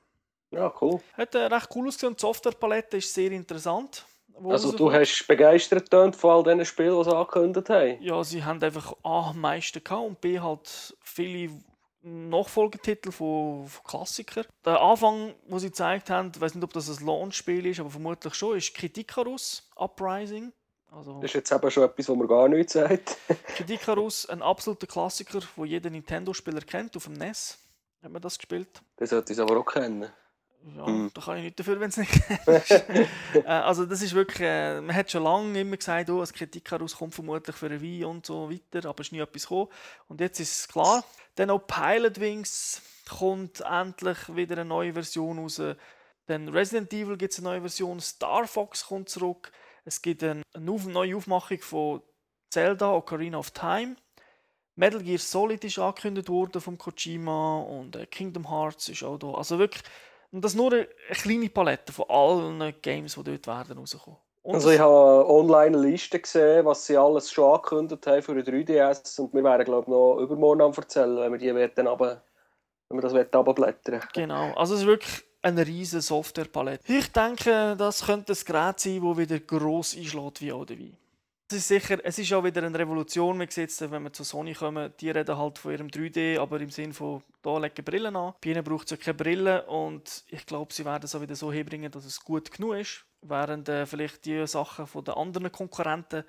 Ja, 0.52 0.74
cool. 0.82 1.00
Hat 1.14 1.34
äh, 1.34 1.46
recht 1.46 1.70
cool 1.74 1.88
ausgesehen. 1.88 2.16
Die 2.16 2.22
Softwarepalette 2.22 2.98
ist 2.98 3.14
sehr 3.14 3.32
interessant. 3.32 4.06
Also 4.44 4.72
du 4.72 4.92
hast 4.92 5.26
begeistert 5.28 5.90
von 6.16 6.30
all 6.30 6.44
diesen 6.44 6.66
Spielen, 6.66 6.96
die 6.96 7.04
sie 7.06 7.16
angekündigt 7.16 7.70
haben? 7.70 8.02
Ja, 8.02 8.24
sie 8.24 8.44
haben 8.44 8.62
einfach 8.62 8.94
A, 9.04 9.30
am 9.30 9.42
meisten 9.42 9.84
gehabt 9.84 10.06
und 10.06 10.22
B, 10.22 10.40
halt 10.40 10.96
viele 11.02 11.52
Nachfolgetitel 12.02 13.12
von, 13.12 13.68
von 13.68 13.84
Klassikern. 13.84 14.46
Der 14.64 14.80
Anfang, 14.80 15.34
wo 15.48 15.58
sie 15.58 15.68
gezeigt 15.68 16.10
haben, 16.10 16.32
ich 16.36 16.40
weiß 16.40 16.54
nicht, 16.54 16.64
ob 16.64 16.74
das 16.74 16.88
ein 16.88 17.06
Launch-Spiel 17.06 17.66
ist, 17.66 17.80
aber 17.80 17.90
vermutlich 17.90 18.36
schon, 18.36 18.58
ist 18.58 18.76
Kid 18.76 18.98
Uprising. 19.76 20.54
Also, 20.92 21.16
das 21.16 21.26
ist 21.26 21.34
jetzt 21.34 21.52
eben 21.52 21.72
schon 21.72 21.84
etwas, 21.84 22.10
was 22.10 22.16
man 22.16 22.28
gar 22.28 22.48
nicht 22.48 22.70
sagt. 22.70 23.18
Kid 23.56 23.90
ein 24.30 24.42
absoluter 24.42 24.88
Klassiker, 24.88 25.40
den 25.40 25.66
jeder 25.66 25.90
Nintendo-Spieler 25.90 26.62
kennt, 26.62 26.96
auf 26.96 27.04
dem 27.06 27.14
NES 27.14 27.58
hat 28.02 28.12
man 28.12 28.22
das 28.22 28.38
gespielt. 28.38 28.82
Das 28.96 29.10
sollte 29.10 29.34
ich 29.34 29.40
aber 29.40 29.58
auch 29.58 29.66
kennen. 29.66 30.10
Ja, 30.76 30.86
hm. 30.86 31.12
da 31.14 31.22
kann 31.22 31.38
ich 31.38 31.44
nicht 31.44 31.60
dafür, 31.60 31.80
wenn 31.80 31.90
es 31.90 31.98
nicht 31.98 32.12
kennst. 32.12 32.84
also 33.46 33.86
das 33.86 34.02
ist 34.02 34.14
wirklich, 34.14 34.42
äh, 34.42 34.82
man 34.82 34.96
hat 34.96 35.12
schon 35.12 35.24
lange 35.24 35.60
immer 35.60 35.78
gesagt, 35.78 36.10
oh, 36.10 36.20
das 36.20 36.34
Kritik 36.34 36.66
kommt 36.66 37.14
vermutlich 37.14 37.56
für 37.56 37.68
eine 37.68 37.80
Wii 37.80 38.06
und 38.06 38.26
so 38.26 38.50
weiter, 38.50 38.88
aber 38.90 39.02
es 39.02 39.08
ist 39.08 39.12
nie 39.12 39.20
etwas 39.20 39.44
gekommen. 39.44 39.70
Und 40.08 40.20
jetzt 40.20 40.40
ist 40.40 40.60
es 40.60 40.68
klar. 40.68 41.04
Dann 41.36 41.52
auch 41.52 41.60
Pilot 41.60 42.20
Wings 42.20 42.82
kommt 43.08 43.62
endlich 43.62 44.18
wieder 44.36 44.56
eine 44.56 44.66
neue 44.66 44.94
Version 44.94 45.40
raus. 45.40 45.62
Dann 46.26 46.50
Resident 46.50 46.92
Evil 46.92 47.18
gibt 47.18 47.34
es 47.34 47.40
eine 47.40 47.50
neue 47.50 47.62
Version, 47.62 48.00
Star 48.00 48.48
Fox 48.48 48.88
kommt 48.88 49.10
zurück. 49.10 49.52
Es 49.88 50.02
gibt 50.02 50.22
eine 50.22 50.44
neue 50.54 51.16
Aufmachung 51.16 51.60
von 51.62 52.02
Zelda 52.50 52.92
Ocarina 52.92 53.38
of 53.38 53.52
Time. 53.52 53.96
Metal 54.76 55.02
Gear 55.02 55.18
Solid 55.18 55.64
ist 55.64 55.80
angekündigt 55.80 56.28
worden 56.28 56.60
von 56.60 56.78
Kojima 56.78 57.62
und 57.62 57.96
äh, 57.96 58.06
Kingdom 58.06 58.50
Hearts 58.50 58.90
ist 58.90 59.02
auch 59.04 59.18
da. 59.18 59.32
Also 59.32 59.58
wirklich, 59.58 59.82
und 60.32 60.44
das 60.44 60.56
nur 60.56 60.74
eine, 60.74 60.90
kleine 61.12 61.50
Palette 61.50 61.94
von 61.94 62.06
allen 62.10 62.76
Games, 62.82 63.16
die 63.16 63.24
dort 63.24 63.48
werden 63.48 63.78
rauskommen. 63.78 64.20
Und 64.44 64.56
also 64.56 64.72
ich 64.72 64.80
habe 64.80 65.26
online 65.26 65.78
eine 65.78 65.80
Liste 65.80 66.20
gesehen, 66.20 66.66
was 66.66 66.86
sie 66.86 66.98
alles 66.98 67.32
schon 67.32 67.54
angekündigt 67.54 68.06
haben 68.08 68.22
für 68.22 68.44
die 68.44 68.52
3DS 68.52 69.22
und 69.22 69.34
wir 69.34 69.44
werden 69.44 69.64
glaube 69.64 69.84
ich 69.84 69.88
noch 69.88 70.18
übermorgen 70.20 70.64
am 70.64 70.74
erzählen, 70.74 71.18
wenn 71.18 71.32
wir 71.32 71.40
die 71.40 71.56
werden, 71.56 71.88
aber 71.88 72.24
wenn 72.90 72.98
wir 72.98 73.02
das 73.02 73.14
runterblättern. 73.14 74.02
Genau, 74.14 74.54
also 74.54 74.74
es 74.74 74.82
ist 74.82 74.86
wirklich 74.86 75.27
eine 75.42 75.66
riesige 75.66 76.02
Softwarepalette. 76.02 76.92
Ich 76.92 77.12
denke, 77.12 77.76
das 77.78 78.06
könnte 78.06 78.34
ein 78.34 78.40
Gerät 78.46 78.80
sein, 78.80 79.02
das 79.02 79.18
wieder 79.18 79.40
gross 79.40 79.96
einschlägt 79.96 80.42
wie 80.42 80.52
ODW. 80.52 80.92
Es 81.50 81.60
ist 81.60 81.68
sicher, 81.70 81.98
es 82.04 82.20
ist 82.20 82.34
auch 82.34 82.44
wieder 82.44 82.62
eine 82.62 82.78
Revolution. 82.78 83.38
Man 83.38 83.50
sieht 83.50 83.80
wenn 83.90 84.04
wir 84.04 84.12
zu 84.12 84.26
Sony 84.26 84.54
kommen, 84.54 84.92
die 85.00 85.10
reden 85.10 85.38
halt 85.38 85.58
von 85.58 85.72
ihrem 85.72 85.88
3D, 85.88 86.38
aber 86.38 86.60
im 86.60 86.70
Sinne 86.70 86.94
von, 86.94 87.24
da 87.42 87.58
legen 87.58 87.86
Brillen 87.86 88.18
an. 88.18 88.34
Bei 88.44 88.50
ihnen 88.50 88.66
braucht 88.66 88.88
es 88.88 88.92
ja 88.92 88.98
keine 88.98 89.14
Brillen 89.14 89.62
und 89.62 90.26
ich 90.28 90.46
glaube, 90.46 90.74
sie 90.74 90.84
werden 90.84 91.06
es 91.06 91.16
auch 91.16 91.22
wieder 91.22 91.36
so 91.38 91.50
hinbringen, 91.50 91.90
dass 91.90 92.04
es 92.04 92.20
gut 92.20 92.52
genug 92.52 92.76
ist. 92.76 93.06
Während 93.22 93.70
äh, 93.70 93.86
vielleicht 93.86 94.26
die 94.26 94.46
Sachen 94.46 94.88
von 94.88 95.06
den 95.06 95.14
anderen 95.14 95.50
Konkurrenten 95.50 96.26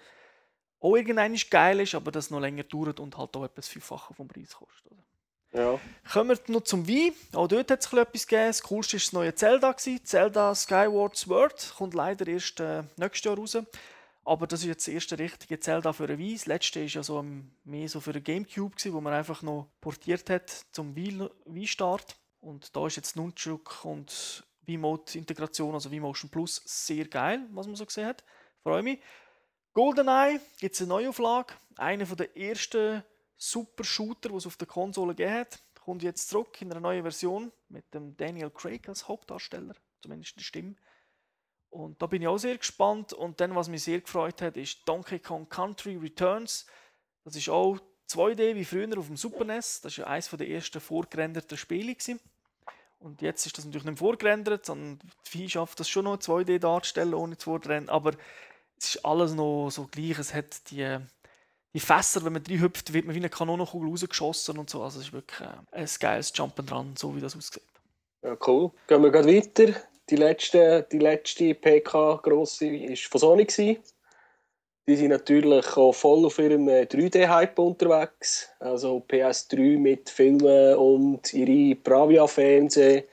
auch 0.78 0.94
irgendwann 0.94 1.36
geil 1.50 1.80
ist, 1.80 1.96
aber 1.96 2.12
das 2.12 2.30
noch 2.30 2.38
länger 2.38 2.62
dauert 2.62 3.00
und 3.00 3.18
halt 3.18 3.36
auch 3.36 3.44
etwas 3.44 3.66
Vielfache 3.66 4.14
vom 4.14 4.28
Preis 4.28 4.54
kostet. 4.54 4.92
Ja. 5.52 5.80
Kommen 6.12 6.30
wir 6.30 6.54
noch 6.54 6.62
zum 6.62 6.86
Wein. 6.86 7.12
Auch 7.32 7.48
dort 7.48 7.70
hat 7.70 7.80
es 7.80 7.92
etwas 7.92 8.26
gegeben. 8.26 8.48
Das 8.48 8.62
coolste 8.62 8.94
war 8.94 9.00
das 9.00 9.12
neue 9.12 9.34
Zelda. 9.34 9.76
Zelda 9.76 10.54
Skyward 10.54 11.16
Sword 11.16 11.74
kommt 11.76 11.94
leider 11.94 12.26
erst 12.26 12.60
äh, 12.60 12.84
nächstes 12.96 13.24
Jahr 13.24 13.36
raus. 13.36 13.56
Aber 14.24 14.46
das 14.46 14.60
ist 14.60 14.66
jetzt 14.66 14.86
das 14.86 14.92
erste 14.92 15.18
richtige 15.18 15.58
Zelda 15.58 15.92
für 15.94 16.04
eine 16.04 16.18
Wii. 16.18 16.34
Das 16.34 16.46
letzte 16.46 16.80
war 16.80 16.86
ja 16.86 17.02
so 17.02 17.24
mehr 17.64 17.88
so 17.88 18.00
für 18.00 18.12
den 18.12 18.22
Gamecube, 18.22 18.76
gewesen, 18.76 18.92
wo 18.92 19.00
man 19.00 19.14
einfach 19.14 19.42
noch 19.42 19.68
portiert 19.80 20.28
hat 20.28 20.50
zum 20.70 20.94
Wii-Start. 20.94 22.16
Und 22.40 22.76
da 22.76 22.86
ist 22.86 22.96
jetzt 22.96 23.16
Nunchuk 23.16 23.84
und 23.86 24.44
Wii-Mode-Integration, 24.66 25.72
also 25.72 25.90
Wii-Motion 25.90 26.30
Plus, 26.30 26.60
sehr 26.66 27.06
geil, 27.06 27.46
was 27.52 27.66
man 27.66 27.74
so 27.74 27.86
gesehen 27.86 28.06
hat. 28.06 28.22
Freue 28.62 28.82
mich. 28.82 29.00
GoldenEye 29.72 30.40
gibt 30.60 30.74
es 30.74 30.80
eine 30.82 30.88
Neuauflage. 30.88 31.54
Einer 31.76 32.04
der 32.04 32.36
ersten 32.36 33.02
Super-Shooter, 33.38 34.28
die 34.28 34.34
es 34.34 34.46
auf 34.46 34.56
der 34.56 34.66
Konsole 34.66 35.14
gegeben. 35.14 35.46
Kommt 35.80 36.02
jetzt 36.02 36.28
zurück 36.28 36.60
in 36.60 36.70
einer 36.70 36.80
neuen 36.80 37.02
Version 37.02 37.50
mit 37.70 37.94
dem 37.94 38.14
Daniel 38.16 38.50
Craig 38.50 38.86
als 38.88 39.08
Hauptdarsteller, 39.08 39.74
zumindest 40.02 40.38
die 40.38 40.44
Stimme. 40.44 40.74
Und 41.70 42.02
da 42.02 42.06
bin 42.06 42.20
ich 42.20 42.28
auch 42.28 42.38
sehr 42.38 42.58
gespannt. 42.58 43.12
Und 43.12 43.40
dann, 43.40 43.54
was 43.54 43.68
mich 43.68 43.82
sehr 43.82 44.00
gefreut 44.00 44.42
hat, 44.42 44.56
ist 44.56 44.80
Donkey 44.86 45.18
Kong 45.18 45.48
Country 45.48 45.96
Returns. 45.96 46.66
Das 47.24 47.36
ist 47.36 47.48
auch 47.48 47.78
2D 48.08 48.54
wie 48.54 48.64
früher 48.64 48.98
auf 48.98 49.06
dem 49.06 49.16
Super 49.16 49.44
NES. 49.44 49.80
Das 49.82 49.98
war 49.98 50.06
ja 50.06 50.10
eines 50.10 50.30
der 50.30 50.48
ersten 50.48 50.80
vorgerenderten 50.80 51.56
Spiele. 51.56 51.96
Und 53.00 53.22
jetzt 53.22 53.46
ist 53.46 53.56
das 53.56 53.64
natürlich 53.64 53.84
nicht 53.84 53.98
vorgerendert, 53.98 54.66
sondern 54.66 54.98
die 54.98 55.30
Vieh 55.30 55.48
schafft 55.48 55.78
das 55.78 55.88
schon 55.88 56.04
noch 56.04 56.16
2D 56.16 56.58
darzustellen, 56.58 57.14
ohne 57.14 57.36
zu 57.36 57.50
vorrendern. 57.50 57.88
Aber 57.88 58.12
es 58.76 58.96
ist 58.96 59.04
alles 59.04 59.34
noch 59.34 59.70
so 59.70 59.86
gleich. 59.86 60.18
Es 60.18 60.34
hat 60.34 60.70
die, 60.70 60.98
die 61.74 61.80
Fässer, 61.80 62.24
wenn 62.24 62.32
man 62.32 62.44
hüpft, 62.46 62.92
wird 62.92 63.04
man 63.04 63.14
wie 63.14 63.20
eine 63.20 63.28
Kanonenkugel 63.28 63.90
rausgeschossen 63.90 64.58
und 64.58 64.70
so. 64.70 64.82
Also 64.82 65.00
es 65.00 65.06
ist 65.06 65.12
wirklich 65.12 65.40
äh, 65.40 65.52
ein 65.72 65.88
geiles 66.00 66.34
Jump'n'Run, 66.34 66.98
so 66.98 67.14
wie 67.14 67.20
das 67.20 67.36
aussieht. 67.36 67.62
Ja, 68.22 68.36
cool. 68.46 68.70
Gehen 68.86 69.02
wir 69.02 69.10
gerade 69.10 69.28
weiter. 69.28 69.74
Die 70.10 70.16
letzte, 70.16 70.86
die 70.90 70.98
letzte 70.98 71.54
PK 71.54 72.20
grosse 72.22 72.66
war 72.66 72.96
von 72.96 73.20
Sony. 73.20 73.80
Die 74.88 74.96
sind 74.96 75.10
natürlich 75.10 75.76
auch 75.76 75.92
voll 75.92 76.24
auf 76.24 76.38
ihrem 76.38 76.66
3D-Hype 76.66 77.58
äh, 77.58 77.62
unterwegs. 77.62 78.48
Also 78.58 79.04
PS3 79.06 79.78
mit 79.78 80.08
Filmen 80.08 80.76
und 80.76 81.34
ihre 81.34 81.76
Bravia-Fernsehen. 81.76 83.04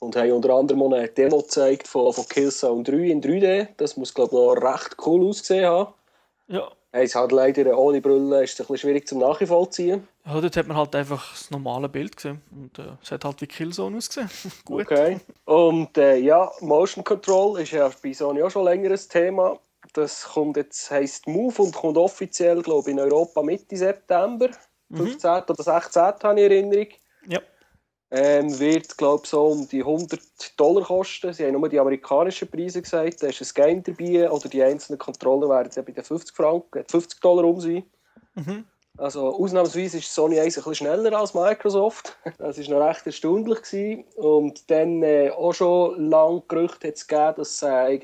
Und 0.00 0.16
haben 0.16 0.32
unter 0.32 0.50
anderem 0.50 0.82
eine 0.92 1.06
Demo 1.06 1.38
gezeigt 1.38 1.86
von, 1.86 2.12
von 2.12 2.26
Killzone 2.28 2.82
3 2.82 2.92
in 2.96 3.22
3D. 3.22 3.68
Das 3.76 3.96
muss, 3.96 4.12
glaube 4.12 4.30
ich, 4.32 4.60
noch 4.60 4.72
recht 4.74 4.96
cool 5.06 5.28
ausgesehen 5.28 5.66
haben. 5.66 5.94
Ja. 6.48 6.72
Es 6.94 7.14
hat 7.14 7.32
leider 7.32 7.76
ohne 7.76 8.02
Brille 8.02 8.44
ist 8.44 8.52
es 8.52 8.60
ein 8.60 8.66
bisschen 8.66 8.76
schwierig 8.76 9.08
zum 9.08 9.18
Nachvollziehen. 9.18 10.06
Ja, 10.26 10.40
dort 10.40 10.56
hat 10.56 10.68
man 10.68 10.76
halt 10.76 10.94
einfach 10.94 11.32
das 11.32 11.50
normale 11.50 11.88
Bild 11.88 12.14
gesehen. 12.14 12.42
Und 12.50 12.78
äh, 12.78 12.92
es 13.02 13.10
hat 13.10 13.24
halt 13.24 13.40
wie 13.40 13.46
Killzone 13.46 13.96
ausgesehen. 13.96 14.28
Gut. 14.66 14.82
Okay. 14.82 15.18
Und 15.46 15.96
äh, 15.96 16.16
ja, 16.16 16.52
Motion 16.60 17.02
Control 17.02 17.60
ist 17.60 17.72
ja 17.72 17.90
bei 18.02 18.12
Sony 18.12 18.42
auch 18.42 18.50
schon 18.50 18.64
länger 18.64 18.90
ein 18.90 19.00
Thema. 19.08 19.58
Das 19.94 20.24
kommt 20.24 20.58
jetzt, 20.58 20.90
heisst 20.90 21.26
Move 21.26 21.62
und 21.62 21.74
kommt 21.74 21.96
offiziell, 21.96 22.62
glaube 22.62 22.90
ich, 22.90 22.94
in 22.94 23.00
Europa 23.00 23.42
Mitte 23.42 23.76
September. 23.76 24.50
15. 24.92 25.30
Mhm. 25.30 25.42
oder 25.48 25.62
16. 25.62 26.02
habe 26.02 26.40
ich 26.40 26.50
Erinnerung. 26.50 26.86
Ja. 27.26 27.40
Ähm, 28.14 28.58
wird, 28.60 28.98
glaube 28.98 29.22
ich, 29.24 29.30
so 29.30 29.46
um 29.46 29.66
die 29.66 29.80
100 29.80 30.20
Dollar 30.58 30.84
kosten. 30.84 31.32
Sie 31.32 31.46
haben 31.46 31.58
nur 31.58 31.66
die 31.66 31.80
amerikanischen 31.80 32.46
Preise 32.46 32.82
gesagt. 32.82 33.22
Da 33.22 33.28
ist 33.28 33.40
ein 33.40 33.64
Game 33.64 33.82
dabei 33.82 34.30
oder 34.30 34.50
die 34.50 34.62
einzelnen 34.62 34.98
Controller 34.98 35.48
werden 35.48 35.70
bei 35.82 35.92
den 35.92 36.04
50 36.04 36.36
Franken, 36.36 36.84
50 36.86 37.20
Dollar 37.20 37.44
um 37.44 37.58
sein. 37.58 37.84
Mhm. 38.34 38.66
Also 38.98 39.34
ausnahmsweise 39.34 39.98
ist 39.98 40.14
Sony 40.14 40.38
1 40.38 40.58
ein 40.58 40.64
bisschen 40.64 40.74
schneller 40.74 41.18
als 41.18 41.32
Microsoft. 41.32 42.18
Das 42.38 42.58
war 42.58 42.78
noch 42.78 42.86
recht 42.86 43.06
erstaunlich. 43.06 43.62
Gewesen. 43.62 44.04
Und 44.16 44.70
dann 44.70 45.02
äh, 45.02 45.30
auch 45.30 45.54
schon 45.54 46.10
lange 46.10 46.42
Gerüchte 46.48 46.88
hat 46.88 46.96
es 46.96 47.06
gegeben, 47.06 47.34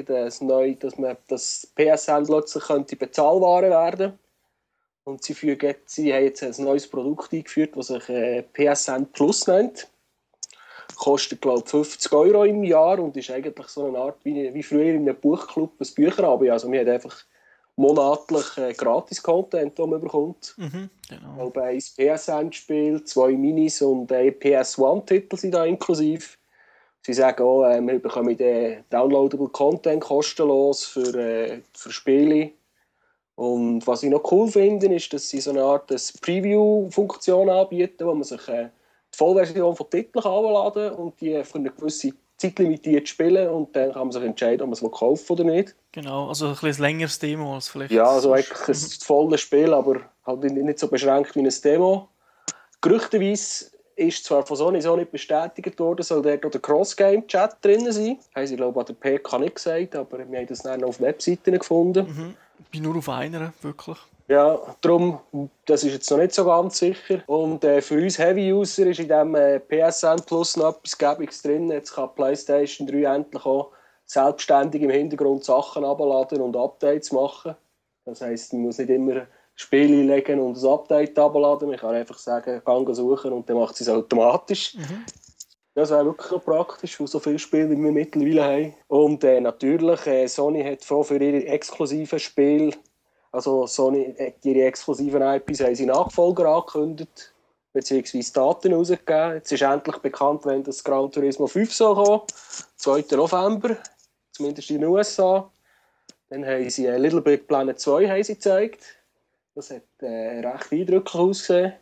dass, 0.06 0.40
äh, 0.40 0.44
neu, 0.44 0.74
dass, 0.76 0.96
man, 0.96 1.18
das 1.28 1.70
PSN 1.76 2.24
plötzlich 2.24 2.64
könnte 2.64 2.96
bezahlbar 2.96 3.62
werden 3.62 4.18
Und 5.04 5.22
sie, 5.22 5.34
fügen, 5.34 5.74
sie 5.84 6.14
haben 6.14 6.24
jetzt 6.24 6.42
ein 6.42 6.64
neues 6.64 6.88
Produkt 6.88 7.34
eingeführt, 7.34 7.76
das 7.76 7.88
sich 7.88 8.08
äh, 8.08 8.42
PSN 8.54 9.12
Plus 9.12 9.46
nennt. 9.46 9.88
Kostet, 10.98 11.40
glaube 11.40 11.62
ich, 11.64 11.70
50 11.70 12.12
Euro 12.12 12.44
im 12.44 12.64
Jahr 12.64 12.98
und 12.98 13.16
ist 13.16 13.30
eigentlich 13.30 13.68
so 13.68 13.86
eine 13.86 13.98
Art 13.98 14.16
wie, 14.24 14.52
wie 14.52 14.62
früher 14.62 14.94
in 14.94 15.08
einem 15.08 15.16
Buchclub 15.16 15.72
ein 15.80 15.88
Bücherabend. 15.94 16.50
Also 16.50 16.68
man 16.68 16.80
hat 16.80 16.88
einfach 16.88 17.16
monatlich 17.76 18.58
äh, 18.58 18.72
Gratis-Content, 18.72 19.78
den 19.78 19.90
man 19.90 20.00
bekommt. 20.00 20.54
Mhm, 20.56 20.90
genau. 21.08 21.52
Ein 21.54 21.78
PSN-Spiel, 21.78 23.04
zwei 23.04 23.32
Minis 23.32 23.80
und 23.80 24.10
ein 24.10 24.30
PS1-Titel 24.32 25.36
sind 25.36 25.54
da 25.54 25.64
inklusiv. 25.64 26.38
Sie 27.02 27.14
sagen 27.14 27.42
auch, 27.42 27.64
äh, 27.64 27.80
wir 27.80 28.00
bekommen 28.00 28.36
den 28.36 28.84
downloadable 28.90 29.48
Content 29.48 30.02
kostenlos 30.02 30.84
für, 30.84 31.14
äh, 31.14 31.60
für 31.72 31.92
Spiele. 31.92 32.50
Und 33.36 33.86
was 33.86 34.02
ich 34.02 34.10
noch 34.10 34.32
cool 34.32 34.48
finde, 34.48 34.92
ist, 34.92 35.12
dass 35.12 35.28
sie 35.28 35.40
so 35.40 35.50
eine 35.50 35.62
Art 35.62 35.86
Preview-Funktion 36.20 37.48
anbieten, 37.48 38.04
wo 38.04 38.12
man 38.12 38.24
sich 38.24 38.48
äh, 38.48 38.70
Vollversion 39.18 39.74
von 39.74 39.90
Titeln 39.90 40.22
herunterladen 40.22 40.92
und 40.92 41.20
die 41.20 41.42
für 41.44 41.58
eine 41.58 41.70
gewisse 41.70 42.12
zeitlimitiert 42.36 43.08
spielen 43.08 43.48
und 43.50 43.74
dann 43.74 43.92
kann 43.92 44.02
man 44.02 44.12
sich 44.12 44.22
entscheiden, 44.22 44.62
ob 44.62 44.68
man 44.68 44.90
es 44.90 44.98
kaufen 44.98 45.32
oder 45.32 45.44
nicht. 45.44 45.74
Genau, 45.90 46.28
also 46.28 46.46
ein 46.46 46.54
bisschen 46.54 46.84
längeres 46.84 47.18
Demo 47.18 47.56
als 47.56 47.68
vielleicht. 47.68 47.90
Ja, 47.90 48.06
also 48.06 48.32
eigentlich 48.32 48.68
ein 48.68 48.74
volles 48.74 49.40
Spiel, 49.40 49.74
aber 49.74 50.02
halt 50.24 50.44
nicht 50.44 50.78
so 50.78 50.86
beschränkt 50.86 51.34
wie 51.34 51.40
ein 51.40 51.52
Demo. 51.64 52.08
Gerüchteweise 52.80 53.72
ist 53.96 54.24
zwar 54.24 54.46
von 54.46 54.56
Sony 54.56 54.80
so 54.80 54.94
nicht 54.94 55.10
bestätigt 55.10 55.80
worden, 55.80 56.02
soll 56.02 56.22
dort 56.22 56.46
auch 56.46 56.50
der 56.50 56.60
Cross-Game-Chat 56.60 57.56
drin 57.60 57.90
sein. 57.90 58.18
Haben 58.36 58.46
sie, 58.46 58.54
glaube 58.54 58.80
ich, 58.80 58.88
an 58.88 58.96
der 59.02 59.18
PK 59.18 59.38
nicht 59.40 59.56
gesagt, 59.56 59.96
aber 59.96 60.18
wir 60.18 60.38
haben 60.38 60.46
das 60.46 60.62
dann 60.62 60.84
auf 60.84 61.00
Webseiten 61.00 61.58
gefunden. 61.58 62.06
Mhm. 62.06 62.34
Ich 62.60 62.68
bin 62.70 62.84
nur 62.84 62.96
auf 62.96 63.08
einer, 63.08 63.52
wirklich. 63.62 63.98
Ja, 64.28 64.60
darum, 64.82 65.20
das 65.64 65.84
ist 65.84 65.92
jetzt 65.94 66.10
noch 66.10 66.18
nicht 66.18 66.34
so 66.34 66.44
ganz 66.44 66.78
sicher. 66.78 67.22
Und 67.26 67.64
äh, 67.64 67.80
für 67.80 67.94
uns 67.94 68.18
Heavy-User 68.18 68.86
ist 68.86 69.00
in 69.00 69.08
diesem 69.08 69.34
äh, 69.34 69.58
PSN 69.58 70.20
Plus 70.26 70.54
noch 70.56 70.76
etwas 70.76 70.98
Gäbiges 70.98 71.40
drin. 71.40 71.70
Jetzt 71.70 71.94
kann 71.94 72.14
PlayStation 72.14 72.86
3 72.86 73.04
endlich 73.04 73.46
auch 73.46 73.72
selbstständig 74.04 74.82
im 74.82 74.90
Hintergrund 74.90 75.44
Sachen 75.44 75.82
abladen 75.82 76.42
und 76.42 76.56
Updates 76.56 77.10
machen. 77.10 77.56
Das 78.04 78.20
heisst, 78.20 78.52
man 78.52 78.62
muss 78.62 78.76
nicht 78.76 78.90
immer 78.90 79.26
Spiele 79.54 80.02
legen 80.02 80.40
und 80.40 80.58
ein 80.58 80.68
Update 80.68 81.18
abladen. 81.18 81.70
Man 81.70 81.78
kann 81.78 81.94
einfach 81.94 82.18
sagen, 82.18 82.60
gang 82.66 82.94
suchen 82.94 83.32
und 83.32 83.48
dann 83.48 83.56
macht 83.56 83.80
es 83.80 83.88
automatisch. 83.88 84.74
Mhm. 84.74 85.06
Das 85.74 85.90
wäre 85.90 86.04
wirklich 86.04 86.30
noch 86.32 86.44
praktisch 86.44 86.96
für 86.96 87.06
so 87.06 87.18
viele 87.18 87.38
Spiele, 87.38 87.70
wie 87.70 87.82
wir 87.82 87.92
mittlerweile 87.92 88.44
haben. 88.44 88.74
Und 88.88 89.24
äh, 89.24 89.40
natürlich, 89.40 90.06
äh, 90.06 90.26
Sony 90.26 90.62
hat 90.64 90.84
vor 90.84 91.04
für 91.04 91.16
ihre 91.16 91.46
exklusiven 91.46 92.18
Spiele 92.18 92.74
also 93.32 93.66
Sony, 93.66 94.14
äh, 94.16 94.32
ihre 94.42 94.66
exklusiven 94.66 95.22
IPs 95.22 95.60
haben 95.60 95.74
sie 95.74 95.86
Nachfolger 95.86 96.46
angekündigt, 96.46 97.32
beziehungsweise 97.72 98.32
Daten 98.32 98.70
herausgegeben. 98.70 99.34
Jetzt 99.34 99.52
ist 99.52 99.62
endlich 99.62 99.96
bekannt, 99.98 100.46
wenn 100.46 100.64
das 100.64 100.82
Gran 100.82 101.10
Turismo 101.10 101.46
5 101.46 101.72
soll 101.72 101.94
kommen, 101.94 102.22
2. 102.76 103.04
November, 103.16 103.76
zumindest 104.32 104.70
in 104.70 104.80
den 104.80 104.88
USA. 104.88 105.50
Dann 106.30 106.44
haben 106.44 106.68
sie 106.68 106.86
Little 106.86 107.22
Big 107.22 107.46
Planet 107.46 107.78
2 107.78 108.08
haben 108.08 108.22
sie 108.22 108.34
gezeigt. 108.34 108.82
Das 109.54 109.70
hat 109.70 109.82
äh, 110.00 110.40
recht 110.40 110.72
eindrücklich 110.72 111.14
ausgesehen. 111.14 111.72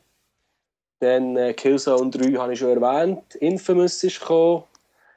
Dann 1.01 1.37
äh, 1.37 1.53
Killzone 1.53 2.11
3 2.11 2.33
habe 2.39 2.53
ich 2.55 2.59
schon 2.59 2.81
erwähnt. 2.83 3.35
Infamous 3.37 4.03
ist 4.03 4.21
gekommen. 4.21 4.65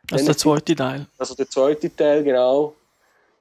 Das 0.08 0.22
ist 0.22 0.28
der 0.28 0.38
zweite 0.38 0.76
Teil. 0.76 1.06
Also 1.18 1.36
der 1.36 1.48
zweite 1.48 1.96
Teil, 1.96 2.24
genau. 2.24 2.74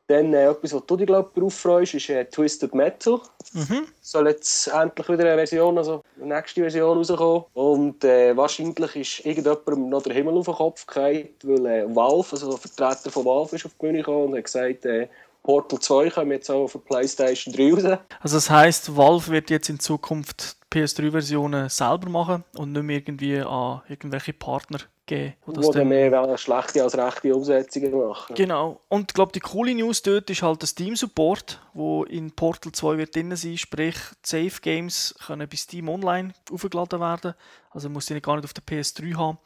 Dann 0.09 0.33
äh, 0.33 0.47
etwas, 0.47 0.73
was 0.73 0.87
du 0.87 0.97
dich 0.97 1.07
glaub, 1.07 1.35
darauf 1.35 1.55
freust, 1.55 1.93
ist 1.93 2.09
äh, 2.09 2.25
Twisted 2.25 2.75
Metal. 2.75 3.21
Mhm. 3.53 3.87
Soll 4.01 4.29
jetzt 4.29 4.67
endlich 4.69 5.07
wieder 5.07 5.25
eine 5.25 5.37
Version, 5.37 5.77
also 5.77 6.03
eine 6.17 6.35
nächste 6.35 6.63
Version 6.63 6.97
rauskommen. 6.97 7.45
Und 7.53 8.03
äh, 8.05 8.35
wahrscheinlich 8.35 8.97
ist 8.97 9.27
irgendjemandem 9.27 9.91
noch 9.91 10.03
der 10.03 10.15
Himmel 10.15 10.39
auf 10.39 10.47
den 10.47 10.55
Kopf 10.55 10.87
gefallen, 10.87 11.29
weil 11.43 11.67
äh, 11.67 11.95
Valve, 11.95 12.33
also 12.33 12.49
der 12.49 12.59
Vertreter 12.59 13.11
von 13.11 13.27
Valve, 13.27 13.57
ist 13.57 13.67
auf 13.67 13.73
die 13.73 13.87
Bühne 13.87 13.99
gekommen 13.99 14.33
und 14.33 14.37
hat 14.39 14.45
gesagt, 14.45 14.87
äh, 14.87 15.09
Portal 15.43 15.79
2 15.79 16.11
kommt 16.11 16.33
jetzt 16.33 16.51
auch 16.51 16.69
für 16.69 16.79
PlayStation 16.79 17.55
3 17.55 17.73
raus. 17.73 17.99
Also 18.21 18.37
das 18.37 18.49
heisst, 18.49 18.97
Valve 18.97 19.31
wird 19.31 19.51
jetzt 19.51 19.69
in 19.69 19.79
Zukunft 19.79 20.57
PS3-Versionen 20.73 21.69
selber 21.69 22.09
machen 22.09 22.45
und 22.57 22.73
nicht 22.73 22.83
mehr 22.83 22.97
irgendwie 22.97 23.41
an 23.41 23.83
irgendwelche 23.89 24.33
Partner 24.33 24.81
geben. 25.09 25.35
Wo 25.45 25.73
dann 25.73 25.89
mehr 25.89 26.39
schlechte 26.39 26.83
als 26.83 26.97
rechte 26.97 27.35
Umsetzungen 27.35 27.99
machen. 27.99 28.37
Genau. 28.37 28.81
Und 28.89 29.11
ich 29.11 29.15
glaube, 29.15 29.33
die 29.33 29.41
coole 29.41 29.75
News 29.75 30.03
dort 30.03 30.31
ist 30.31 30.43
halt 30.43 30.63
das 30.63 30.71
Steam-Support, 30.71 31.61
wo 31.75 32.05
in 32.05 32.31
Portal 32.31 32.71
2 32.71 32.99
wird 32.99 33.17
drin 33.17 33.35
sein, 33.35 33.59
sprich 33.59 33.97
Safe 34.23 34.61
Games 34.63 35.15
können 35.27 35.49
bei 35.49 35.57
Steam 35.57 35.89
Online 35.89 36.33
aufgeladen 36.53 37.01
werden. 37.01 37.35
Also 37.71 37.89
man 37.89 37.95
muss 37.95 38.07
die 38.07 38.21
gar 38.21 38.37
nicht 38.37 38.45
auf 38.45 38.53
der 38.53 38.63
PS3 38.63 39.17
haben. 39.17 39.39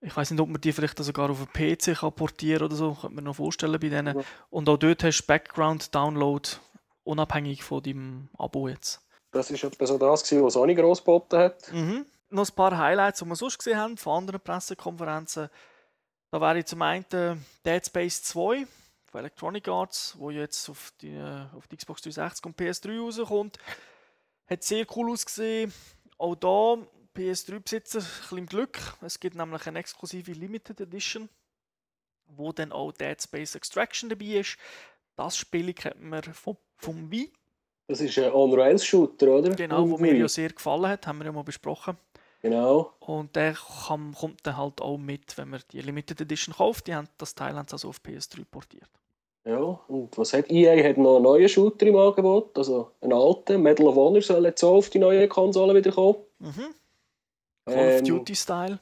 Ich 0.00 0.16
weiß 0.16 0.30
nicht, 0.30 0.40
ob 0.40 0.48
man 0.48 0.60
die 0.60 0.72
vielleicht 0.72 0.98
sogar 1.02 1.30
auf 1.30 1.38
den 1.38 1.76
PC 1.76 1.98
kann 1.98 2.12
portieren 2.12 2.64
oder 2.64 2.76
so, 2.76 2.94
könnte 3.00 3.16
man 3.16 3.24
noch 3.24 3.36
vorstellen 3.36 3.80
bei 3.80 3.88
denen. 3.88 4.18
Ja. 4.18 4.24
Und 4.50 4.68
auch 4.68 4.76
dort 4.76 5.02
hast 5.02 5.22
du 5.22 5.26
Background-Download, 5.26 6.48
unabhängig 7.04 7.64
von 7.64 7.82
deinem 7.82 8.28
Abo 8.36 8.68
jetzt. 8.68 9.00
Das 9.32 9.50
war 9.50 9.70
etwa 9.70 9.86
so 9.86 9.98
das, 9.98 10.32
was 10.32 10.52
Sony 10.52 10.74
gross 10.74 10.98
geboten 10.98 11.38
hat. 11.38 11.72
Mhm 11.72 12.06
noch 12.30 12.48
ein 12.48 12.54
paar 12.54 12.76
Highlights, 12.76 13.20
die 13.20 13.26
wir 13.26 13.36
sonst 13.36 13.58
gesehen 13.58 13.78
haben 13.78 13.96
von 13.96 14.18
anderen 14.18 14.40
Pressekonferenzen. 14.40 15.48
Da 16.30 16.40
wäre 16.40 16.64
zum 16.64 16.82
einen 16.82 17.06
Dead 17.64 17.84
Space 17.84 18.22
2 18.22 18.66
von 19.06 19.20
Electronic 19.20 19.66
Arts, 19.68 20.14
wo 20.18 20.30
jetzt 20.30 20.68
auf 20.68 20.92
die, 21.00 21.18
auf 21.54 21.66
die 21.68 21.76
Xbox 21.76 22.02
360 22.02 22.46
und 22.46 22.58
PS3 22.58 23.00
rauskommt. 23.00 23.58
Hat 24.46 24.62
sehr 24.62 24.86
cool 24.94 25.10
ausgesehen. 25.10 25.72
Auch 26.18 26.34
da 26.34 26.76
PS3-Besitzer 27.16 28.00
ein 28.00 28.04
bisschen 28.04 28.46
Glück. 28.46 28.78
Es 29.00 29.18
gibt 29.18 29.36
nämlich 29.36 29.66
eine 29.66 29.78
exklusive 29.78 30.32
Limited 30.32 30.80
Edition, 30.80 31.28
wo 32.26 32.52
dann 32.52 32.72
auch 32.72 32.92
Dead 32.92 33.20
Space 33.20 33.54
Extraction 33.54 34.10
dabei 34.10 34.40
ist. 34.40 34.58
Das 35.16 35.36
Spiel 35.36 35.72
kennt 35.72 36.02
man 36.02 36.22
vom, 36.22 36.58
vom 36.76 37.10
Wii. 37.10 37.32
Das 37.88 38.02
ist 38.02 38.18
ein 38.18 38.30
On-Rails-Shooter, 38.30 39.28
oder? 39.28 39.50
Genau, 39.54 39.88
wo 39.88 39.96
mir 39.96 40.14
ja 40.14 40.28
sehr 40.28 40.50
gefallen 40.50 40.86
hat, 40.86 41.06
haben 41.06 41.18
wir 41.18 41.26
ja 41.26 41.32
mal 41.32 41.42
besprochen. 41.42 41.96
Genau. 42.42 42.92
Und 43.00 43.34
der 43.34 43.54
kann, 43.86 44.14
kommt 44.14 44.46
dann 44.46 44.56
halt 44.58 44.80
auch 44.80 44.98
mit, 44.98 45.36
wenn 45.38 45.48
man 45.48 45.60
die 45.72 45.80
Limited 45.80 46.20
Edition 46.20 46.54
kauft. 46.54 46.86
Die 46.86 46.94
haben 46.94 47.08
das 47.16 47.34
Teil 47.34 47.56
haben 47.56 47.66
also 47.72 47.88
auf 47.88 48.00
PS3 48.06 48.44
portiert. 48.44 48.88
Ja, 49.44 49.58
und 49.58 50.16
was 50.18 50.34
hat 50.34 50.50
EA? 50.50 50.86
Hat 50.86 50.98
noch 50.98 51.16
einen 51.16 51.24
neuen 51.24 51.48
Shooter 51.48 51.86
im 51.86 51.96
Angebot, 51.96 52.56
also 52.58 52.92
einen 53.00 53.14
alten. 53.14 53.62
Medal 53.62 53.86
of 53.86 53.96
Honor 53.96 54.20
soll 54.20 54.44
jetzt 54.44 54.62
auch 54.62 54.76
auf 54.76 54.90
die 54.90 54.98
neue 54.98 55.26
Konsole 55.26 55.74
wieder 55.74 55.90
kommen. 55.90 56.18
Mhm. 56.38 56.74
Call 57.64 57.74
ähm, 57.74 57.96
of 57.96 58.02
Duty-Style. 58.02 58.78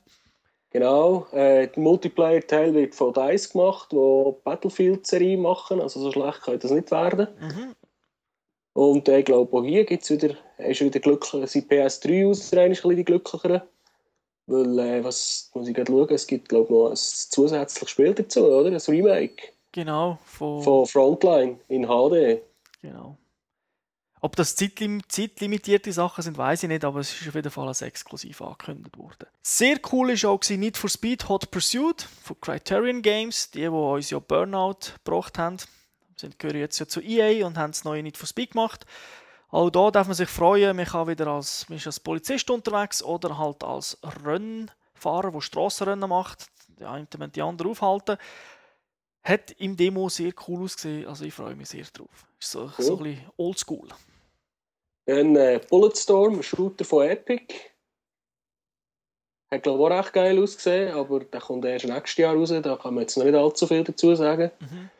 Genau, 0.70 1.26
äh, 1.30 1.68
der 1.68 1.82
Multiplayer-Teil 1.82 2.74
wird 2.74 2.94
von 2.96 3.14
DICE 3.14 3.52
gemacht, 3.52 3.92
die 3.92 4.34
Battlefield-Serie 4.42 5.38
machen, 5.38 5.80
also 5.80 6.00
so 6.00 6.10
schlecht 6.10 6.42
kann 6.42 6.58
das 6.58 6.72
nicht 6.72 6.90
werden. 6.90 7.28
Mhm. 7.40 7.74
Und 8.76 9.08
ich 9.08 9.24
glaube, 9.24 9.56
auch 9.56 9.64
hier 9.64 9.86
gibt's 9.86 10.10
wieder, 10.10 10.36
ist 10.58 10.82
wieder 10.82 11.00
glücklicher, 11.00 11.46
sind 11.46 11.70
PS3-User 11.70 12.60
eigentlich 12.60 12.96
die 12.96 13.04
glücklicheren. 13.06 13.62
Weil, 14.46 14.78
äh, 14.78 15.02
was 15.02 15.50
muss 15.54 15.66
ich 15.66 15.74
gerade 15.74 15.90
schauen, 15.90 16.10
es 16.10 16.26
gibt, 16.26 16.50
glaube 16.50 16.64
ich, 16.64 16.70
noch 16.70 16.90
ein 16.90 16.96
zusätzliches 16.96 17.90
Spiel 17.90 18.12
dazu, 18.12 18.44
oder? 18.44 18.68
Ein 18.68 18.76
Remake. 18.76 19.48
Genau, 19.72 20.18
von, 20.26 20.62
von 20.62 20.86
Frontline 20.86 21.58
in 21.68 21.86
HD. 21.86 22.42
Genau. 22.82 23.16
Ob 24.20 24.36
das 24.36 24.54
zeitlim 24.54 25.00
zeitlimitierte 25.08 25.90
Sachen 25.90 26.22
sind, 26.22 26.36
weiß 26.36 26.64
ich 26.64 26.68
nicht, 26.68 26.84
aber 26.84 27.00
es 27.00 27.18
ist 27.18 27.28
auf 27.28 27.34
jeden 27.34 27.50
Fall 27.50 27.68
als 27.68 27.80
exklusiv 27.80 28.42
angekündigt 28.42 28.98
worden. 28.98 29.26
Sehr 29.42 29.78
cool 29.90 30.10
ist 30.10 30.26
auch 30.26 30.40
Need 30.50 30.76
for 30.76 30.90
Speed 30.90 31.30
Hot 31.30 31.50
Pursuit 31.50 32.02
von 32.02 32.38
Criterion 32.42 33.00
Games, 33.00 33.50
die, 33.50 33.60
die 33.60 33.68
uns 33.68 34.10
ja 34.10 34.18
Burnout 34.18 34.92
gebracht 35.02 35.38
haben 35.38 35.56
sind, 36.20 36.38
gehören 36.38 36.58
jetzt 36.58 36.78
ja 36.78 36.86
zu 36.86 37.00
EA 37.00 37.46
und 37.46 37.58
haben 37.58 37.72
das 37.72 37.84
neue 37.84 38.02
Need 38.02 38.16
for 38.16 38.26
Speed 38.26 38.52
gemacht. 38.52 38.86
Auch 39.48 39.70
da 39.70 39.90
darf 39.90 40.06
man 40.06 40.16
sich 40.16 40.28
freuen, 40.28 40.76
man 40.76 40.86
kann 40.86 41.08
wieder 41.08 41.28
als, 41.28 41.68
man 41.68 41.78
ist 41.78 41.86
als 41.86 42.00
Polizist 42.00 42.50
unterwegs 42.50 43.02
oder 43.02 43.38
halt 43.38 43.62
als 43.62 43.98
Rennfahrer, 44.24 45.30
der 45.30 45.40
Strassenrennen 45.40 46.08
macht. 46.08 46.46
Die 46.78 46.84
einen 46.84 47.08
die 47.32 47.42
anderen 47.42 47.70
aufhalten. 47.70 48.18
Hat 49.22 49.52
im 49.52 49.76
Demo 49.76 50.08
sehr 50.08 50.32
cool 50.46 50.64
ausgesehen, 50.64 51.06
also 51.06 51.24
ich 51.24 51.34
freue 51.34 51.56
mich 51.56 51.68
sehr 51.68 51.84
drauf. 51.92 52.26
Ist 52.38 52.50
so, 52.50 52.70
cool. 52.78 52.84
so 52.84 52.96
ein 52.96 53.02
bisschen 53.02 53.30
oldschool. 53.36 53.88
Dann 55.06 55.36
äh, 55.36 55.60
Bulletstorm, 55.68 56.42
Shooter 56.42 56.84
von 56.84 57.08
Epic. 57.08 57.54
Hat 59.50 59.62
glaube 59.62 59.84
ich 59.84 59.90
auch 59.90 59.98
recht 59.98 60.12
geil 60.12 60.42
ausgesehen, 60.42 60.92
aber 60.92 61.20
der 61.20 61.40
kommt 61.40 61.64
erst 61.64 61.86
nächstes 61.86 62.16
Jahr 62.16 62.34
raus, 62.34 62.48
da 62.50 62.76
kann 62.76 62.94
man 62.94 63.02
jetzt 63.02 63.16
noch 63.16 63.24
nicht 63.24 63.34
allzu 63.34 63.66
viel 63.66 63.84
dazu 63.84 64.14
sagen. 64.16 64.50
Mhm. 64.58 64.90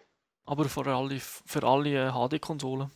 Aber 0.47 0.69
für 0.69 0.87
alle, 0.87 1.21
für 1.21 1.62
alle 1.65 2.12
HD-Konsolen. 2.12 2.91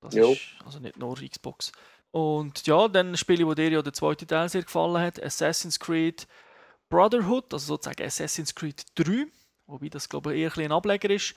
Das 0.00 0.14
Jo. 0.14 0.32
ist 0.32 0.40
also 0.64 0.78
nicht 0.78 0.96
nur 0.96 1.16
Xbox. 1.16 1.72
Und 2.10 2.66
ja, 2.66 2.88
dann 2.88 3.16
Spiele, 3.16 3.46
wo 3.46 3.54
dir 3.54 3.70
ja 3.70 3.82
der 3.82 3.92
zweite 3.92 4.26
Teil 4.26 4.48
sehr 4.48 4.62
gefallen 4.62 5.00
hat, 5.02 5.22
Assassin's 5.22 5.78
Creed 5.78 6.26
Brotherhood, 6.88 7.52
also 7.52 7.74
sozusagen 7.74 8.02
Assassin's 8.02 8.54
Creed 8.54 8.82
3, 8.94 9.26
wobei 9.66 9.88
das 9.88 10.08
glaube 10.08 10.34
ich 10.34 10.42
eher 10.42 10.56
ein, 10.56 10.64
ein 10.64 10.72
Ableger 10.72 11.10
ist, 11.10 11.34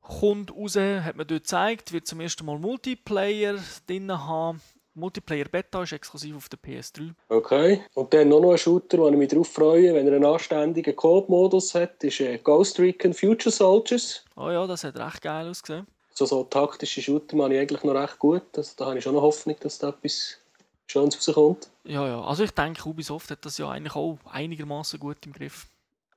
kommt 0.00 0.52
raus, 0.52 0.76
hat 0.76 1.16
man 1.16 1.26
dort 1.26 1.42
gezeigt, 1.42 1.92
wird 1.92 2.06
zum 2.06 2.20
ersten 2.20 2.46
Mal 2.46 2.58
Multiplayer 2.58 3.58
drin 3.86 4.12
haben. 4.12 4.62
Multiplayer 4.96 5.44
Beta 5.44 5.82
ist 5.82 5.92
exklusiv 5.92 6.36
auf 6.36 6.48
der 6.48 6.58
PS3. 6.58 7.12
Okay. 7.28 7.82
Und 7.94 8.14
dann 8.14 8.30
noch 8.30 8.50
ein 8.50 8.58
Shooter, 8.58 8.98
wo 8.98 9.08
ich 9.08 9.16
mich 9.16 9.28
darauf 9.28 9.48
freue, 9.48 9.94
wenn 9.94 10.06
er 10.06 10.14
einen 10.14 10.24
anständigen 10.24 10.96
Coop-Modus 10.96 11.74
hat, 11.74 12.02
ist 12.02 12.20
äh, 12.20 12.38
Ghost 12.38 12.78
Recon 12.78 13.12
Future 13.12 13.52
Soldiers. 13.52 14.24
Oh 14.36 14.50
ja, 14.50 14.66
das 14.66 14.84
hat 14.84 14.96
recht 14.96 15.22
geil 15.22 15.48
ausgesehen. 15.48 15.86
So, 16.12 16.24
so 16.24 16.44
taktische 16.44 17.02
Shooter 17.02 17.36
mache 17.36 17.54
ich 17.54 17.60
eigentlich 17.60 17.84
noch 17.84 17.94
recht 17.94 18.18
gut. 18.18 18.56
Also, 18.56 18.72
da 18.76 18.86
habe 18.86 18.98
ich 18.98 19.04
schon 19.04 19.14
noch 19.14 19.22
Hoffnung, 19.22 19.56
dass 19.60 19.78
da 19.78 19.90
etwas 19.90 20.38
Schönes 20.86 21.16
rauskommt. 21.16 21.68
Ja, 21.84 22.06
ja, 22.06 22.22
also 22.22 22.44
ich 22.44 22.52
denke, 22.52 22.88
Ubisoft 22.88 23.30
hat 23.30 23.44
das 23.44 23.58
ja 23.58 23.68
eigentlich 23.68 23.94
auch 23.94 24.18
einigermaßen 24.24 24.98
gut 24.98 25.18
im 25.26 25.32
Griff. 25.32 25.66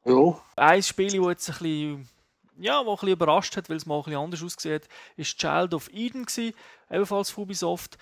Ja. 0.05 0.39
Ein 0.55 0.83
Spiel, 0.83 1.07
das 1.07 1.27
jetzt 1.27 1.50
ein 1.50 1.53
bisschen, 1.57 2.09
ja, 2.57 2.86
wo 2.86 2.91
ein 2.91 2.95
bisschen 2.95 3.09
überrascht 3.09 3.57
hat, 3.57 3.69
weil 3.69 3.77
es 3.77 3.86
mal 3.86 3.98
ein 3.98 4.03
bisschen 4.03 4.19
anders 4.19 4.43
ausgesehen 4.43 4.75
hat, 4.75 4.88
ist 5.17 5.38
Child 5.38 5.74
of 5.74 5.89
Eden 5.91 6.25
gewesen, 6.25 6.53
ebenfalls 6.89 7.29
von 7.29 7.43
Ubisoft. 7.43 7.98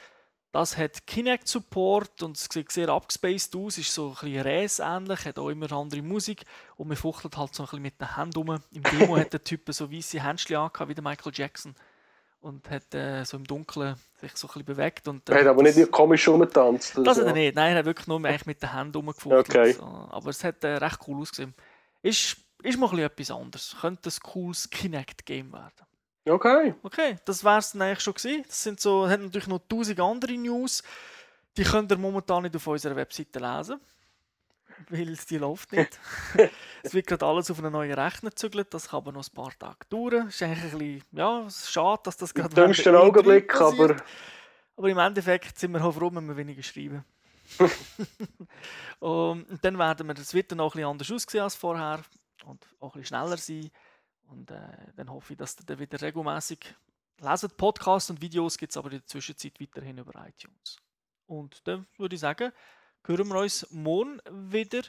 Das 0.54 0.77
hat 0.77 1.06
Kinect-Support 1.06 2.24
und 2.24 2.38
es 2.38 2.48
sieht 2.51 2.72
sehr 2.72 2.89
abgespaced 2.89 3.56
aus, 3.56 3.77
ist 3.77 3.94
so 3.94 4.10
ein 4.10 4.13
bisschen 4.13 4.42
Räs-ähnlich, 4.42 5.25
hat 5.25 5.38
auch 5.39 5.50
immer 5.50 5.72
andere 5.74 6.01
Musik 6.01 6.46
und 6.77 6.88
man 6.88 6.98
fuchtelt 6.98 7.38
halt 7.38 7.54
so 7.54 7.63
ein 7.63 7.66
bisschen 7.66 7.82
mit 7.82 8.00
den 8.01 8.16
Händen 8.16 8.38
rum. 8.38 8.60
Im 8.72 8.84
Demo 8.84 9.18
hat 9.18 9.34
der 9.34 9.44
Typ 9.44 9.62
so 9.74 9.92
weiße 9.92 10.24
Händchen 10.24 10.56
angehabt, 10.56 10.89
wie 10.89 10.96
der 10.96 11.04
Michael 11.04 11.32
Jackson 11.36 11.75
und 12.39 12.70
hat 12.70 12.94
äh, 12.96 13.24
so 13.25 13.36
im 13.38 13.44
Dunkeln 13.44 13.96
sich 14.22 14.32
so 14.38 14.48
ein 14.48 14.50
bisschen 14.54 14.66
bewegt. 14.66 15.08
Und, 15.08 15.27
äh, 15.30 15.34
Er 15.34 15.39
hat 15.42 15.48
aber 15.48 15.63
das- 15.63 15.75
nicht 15.75 15.92
komisch 15.92 16.27
rumgetanzt. 16.27 16.98
das 16.98 17.18
so. 17.18 17.22
hat 17.22 17.27
er 17.27 17.34
nicht. 17.34 17.56
Nein, 17.56 17.74
er 17.74 17.80
hat 17.80 17.86
wirklich 17.86 18.08
nur 18.08 18.24
eigentlich 18.24 18.46
mit 18.46 18.62
den 18.62 18.74
Händen 18.74 18.96
rumgefuchtelt. 18.96 19.50
Okay. 19.50 19.74
So. 19.74 19.84
Aber 19.84 20.30
es 20.30 20.44
hat 20.44 20.63
äh, 20.63 20.77
recht 20.77 21.00
cool 21.08 21.22
ausgesehen. 21.22 21.54
Ist, 22.01 22.38
ist 22.63 22.80
mal 22.80 22.86
ein 22.88 22.92
bisschen 22.92 23.06
etwas 23.06 23.32
anderes. 23.32 23.75
Könnte 23.82 24.10
ein 24.10 24.20
cooles 24.24 24.70
Kinect-Game 24.70 25.51
werden. 25.51 25.72
Okay. 26.29 26.74
Okay, 26.84 27.17
das 27.25 27.43
wäre 27.43 27.60
es 27.60 27.72
dann 27.72 27.81
eigentlich 27.84 28.01
schon 28.01 28.13
gewesen. 28.13 28.43
Das 28.48 28.63
sind 28.63 28.79
so, 28.79 29.07
hat 29.07 29.19
natürlich 29.19 29.48
noch 29.48 29.62
tausend 29.67 30.00
andere 30.00 30.34
News. 30.34 30.84
Die 31.55 31.63
könnt 31.63 31.91
ihr 31.91 31.98
momentan 31.98 32.43
nicht 32.43 32.55
auf 32.55 32.67
unserer 32.67 32.96
Webseite 32.96 33.39
lesen. 33.39 33.79
Weil 34.89 35.17
die 35.29 35.38
läuft 35.38 35.72
nicht. 35.72 36.00
es 36.84 36.93
wird 36.93 37.07
gerade 37.07 37.25
alles 37.25 37.50
auf 37.50 37.57
einen 37.60 37.72
neuen 37.72 37.93
Rechner 37.93 38.29
gezügelt. 38.29 38.74
Das 38.74 38.89
kann 38.89 38.98
aber 38.98 39.12
noch 39.12 39.27
ein 39.27 39.34
paar 39.34 39.51
Tage 39.57 39.79
dauern. 39.89 40.27
Ist 40.27 40.43
eigentlich 40.43 40.63
ein 40.63 40.77
bisschen, 40.77 41.03
ja, 41.13 41.48
schade, 41.50 42.01
dass 42.03 42.17
das 42.17 42.34
gerade 42.34 42.50
Im 42.50 42.67
dümmsten 42.67 42.93
während 42.93 42.96
der 42.96 43.01
E3 43.01 43.07
Augenblick, 43.07 43.48
passiert. 43.48 43.91
aber 43.91 44.03
Aber 44.75 44.89
im 44.89 44.98
Endeffekt 45.00 45.57
sind 45.57 45.72
wir 45.72 45.84
auch 45.84 45.93
froh, 45.93 46.12
wenn 46.13 46.27
wir 46.27 46.38
weniger 46.38 46.62
schreiben. 46.62 47.03
Um, 49.00 49.46
und 49.50 49.65
dann 49.65 49.79
werden 49.79 50.07
wir, 50.07 50.17
es 50.17 50.34
wird 50.34 50.51
dann 50.51 50.60
auch 50.60 50.75
ein 50.75 50.77
bisschen 50.77 50.89
anders 50.89 51.12
aussehen 51.12 51.43
als 51.43 51.55
vorher 51.55 52.01
und 52.46 52.63
auch 52.79 52.93
ein 52.93 53.01
bisschen 53.01 53.17
schneller 53.17 53.38
sein. 53.38 53.72
Und 54.27 54.51
äh, 54.51 54.60
dann 54.96 55.10
hoffe 55.10 55.34
ich, 55.34 55.38
dass 55.39 55.57
ihr 55.60 55.65
dann 55.65 55.79
wieder 55.79 56.01
regelmäßig 56.01 56.60
leset. 57.19 57.57
Podcasts 57.57 58.10
und 58.10 58.22
Videos 58.22 58.57
gibt 58.57 58.72
es 58.72 58.77
aber 58.77 58.91
in 58.91 59.00
der 59.00 59.05
Zwischenzeit 59.05 59.60
weiterhin 59.60 59.98
über 59.98 60.13
iTunes. 60.27 60.77
Und 61.25 61.67
dann 61.67 61.88
würde 61.98 62.15
ich 62.15 62.22
sagen, 62.22 62.51
hören 63.05 63.27
wir 63.27 63.39
uns 63.39 63.67
morgen 63.72 64.19
wieder 64.29 64.81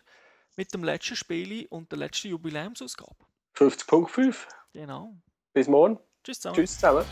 mit 0.57 0.73
dem 0.75 0.85
letzten 0.85 1.17
Spiel 1.17 1.67
und 1.71 1.91
der 1.91 1.99
letzten 1.99 2.29
Jubiläumsausgabe. 2.29 3.17
50.5. 3.55 4.37
Genau. 4.73 5.17
Bis 5.53 5.69
morgen. 5.69 5.99
Tschüss 6.23 6.41
zusammen. 6.41 6.57
Tschüss 6.57 6.75
zusammen. 6.75 7.05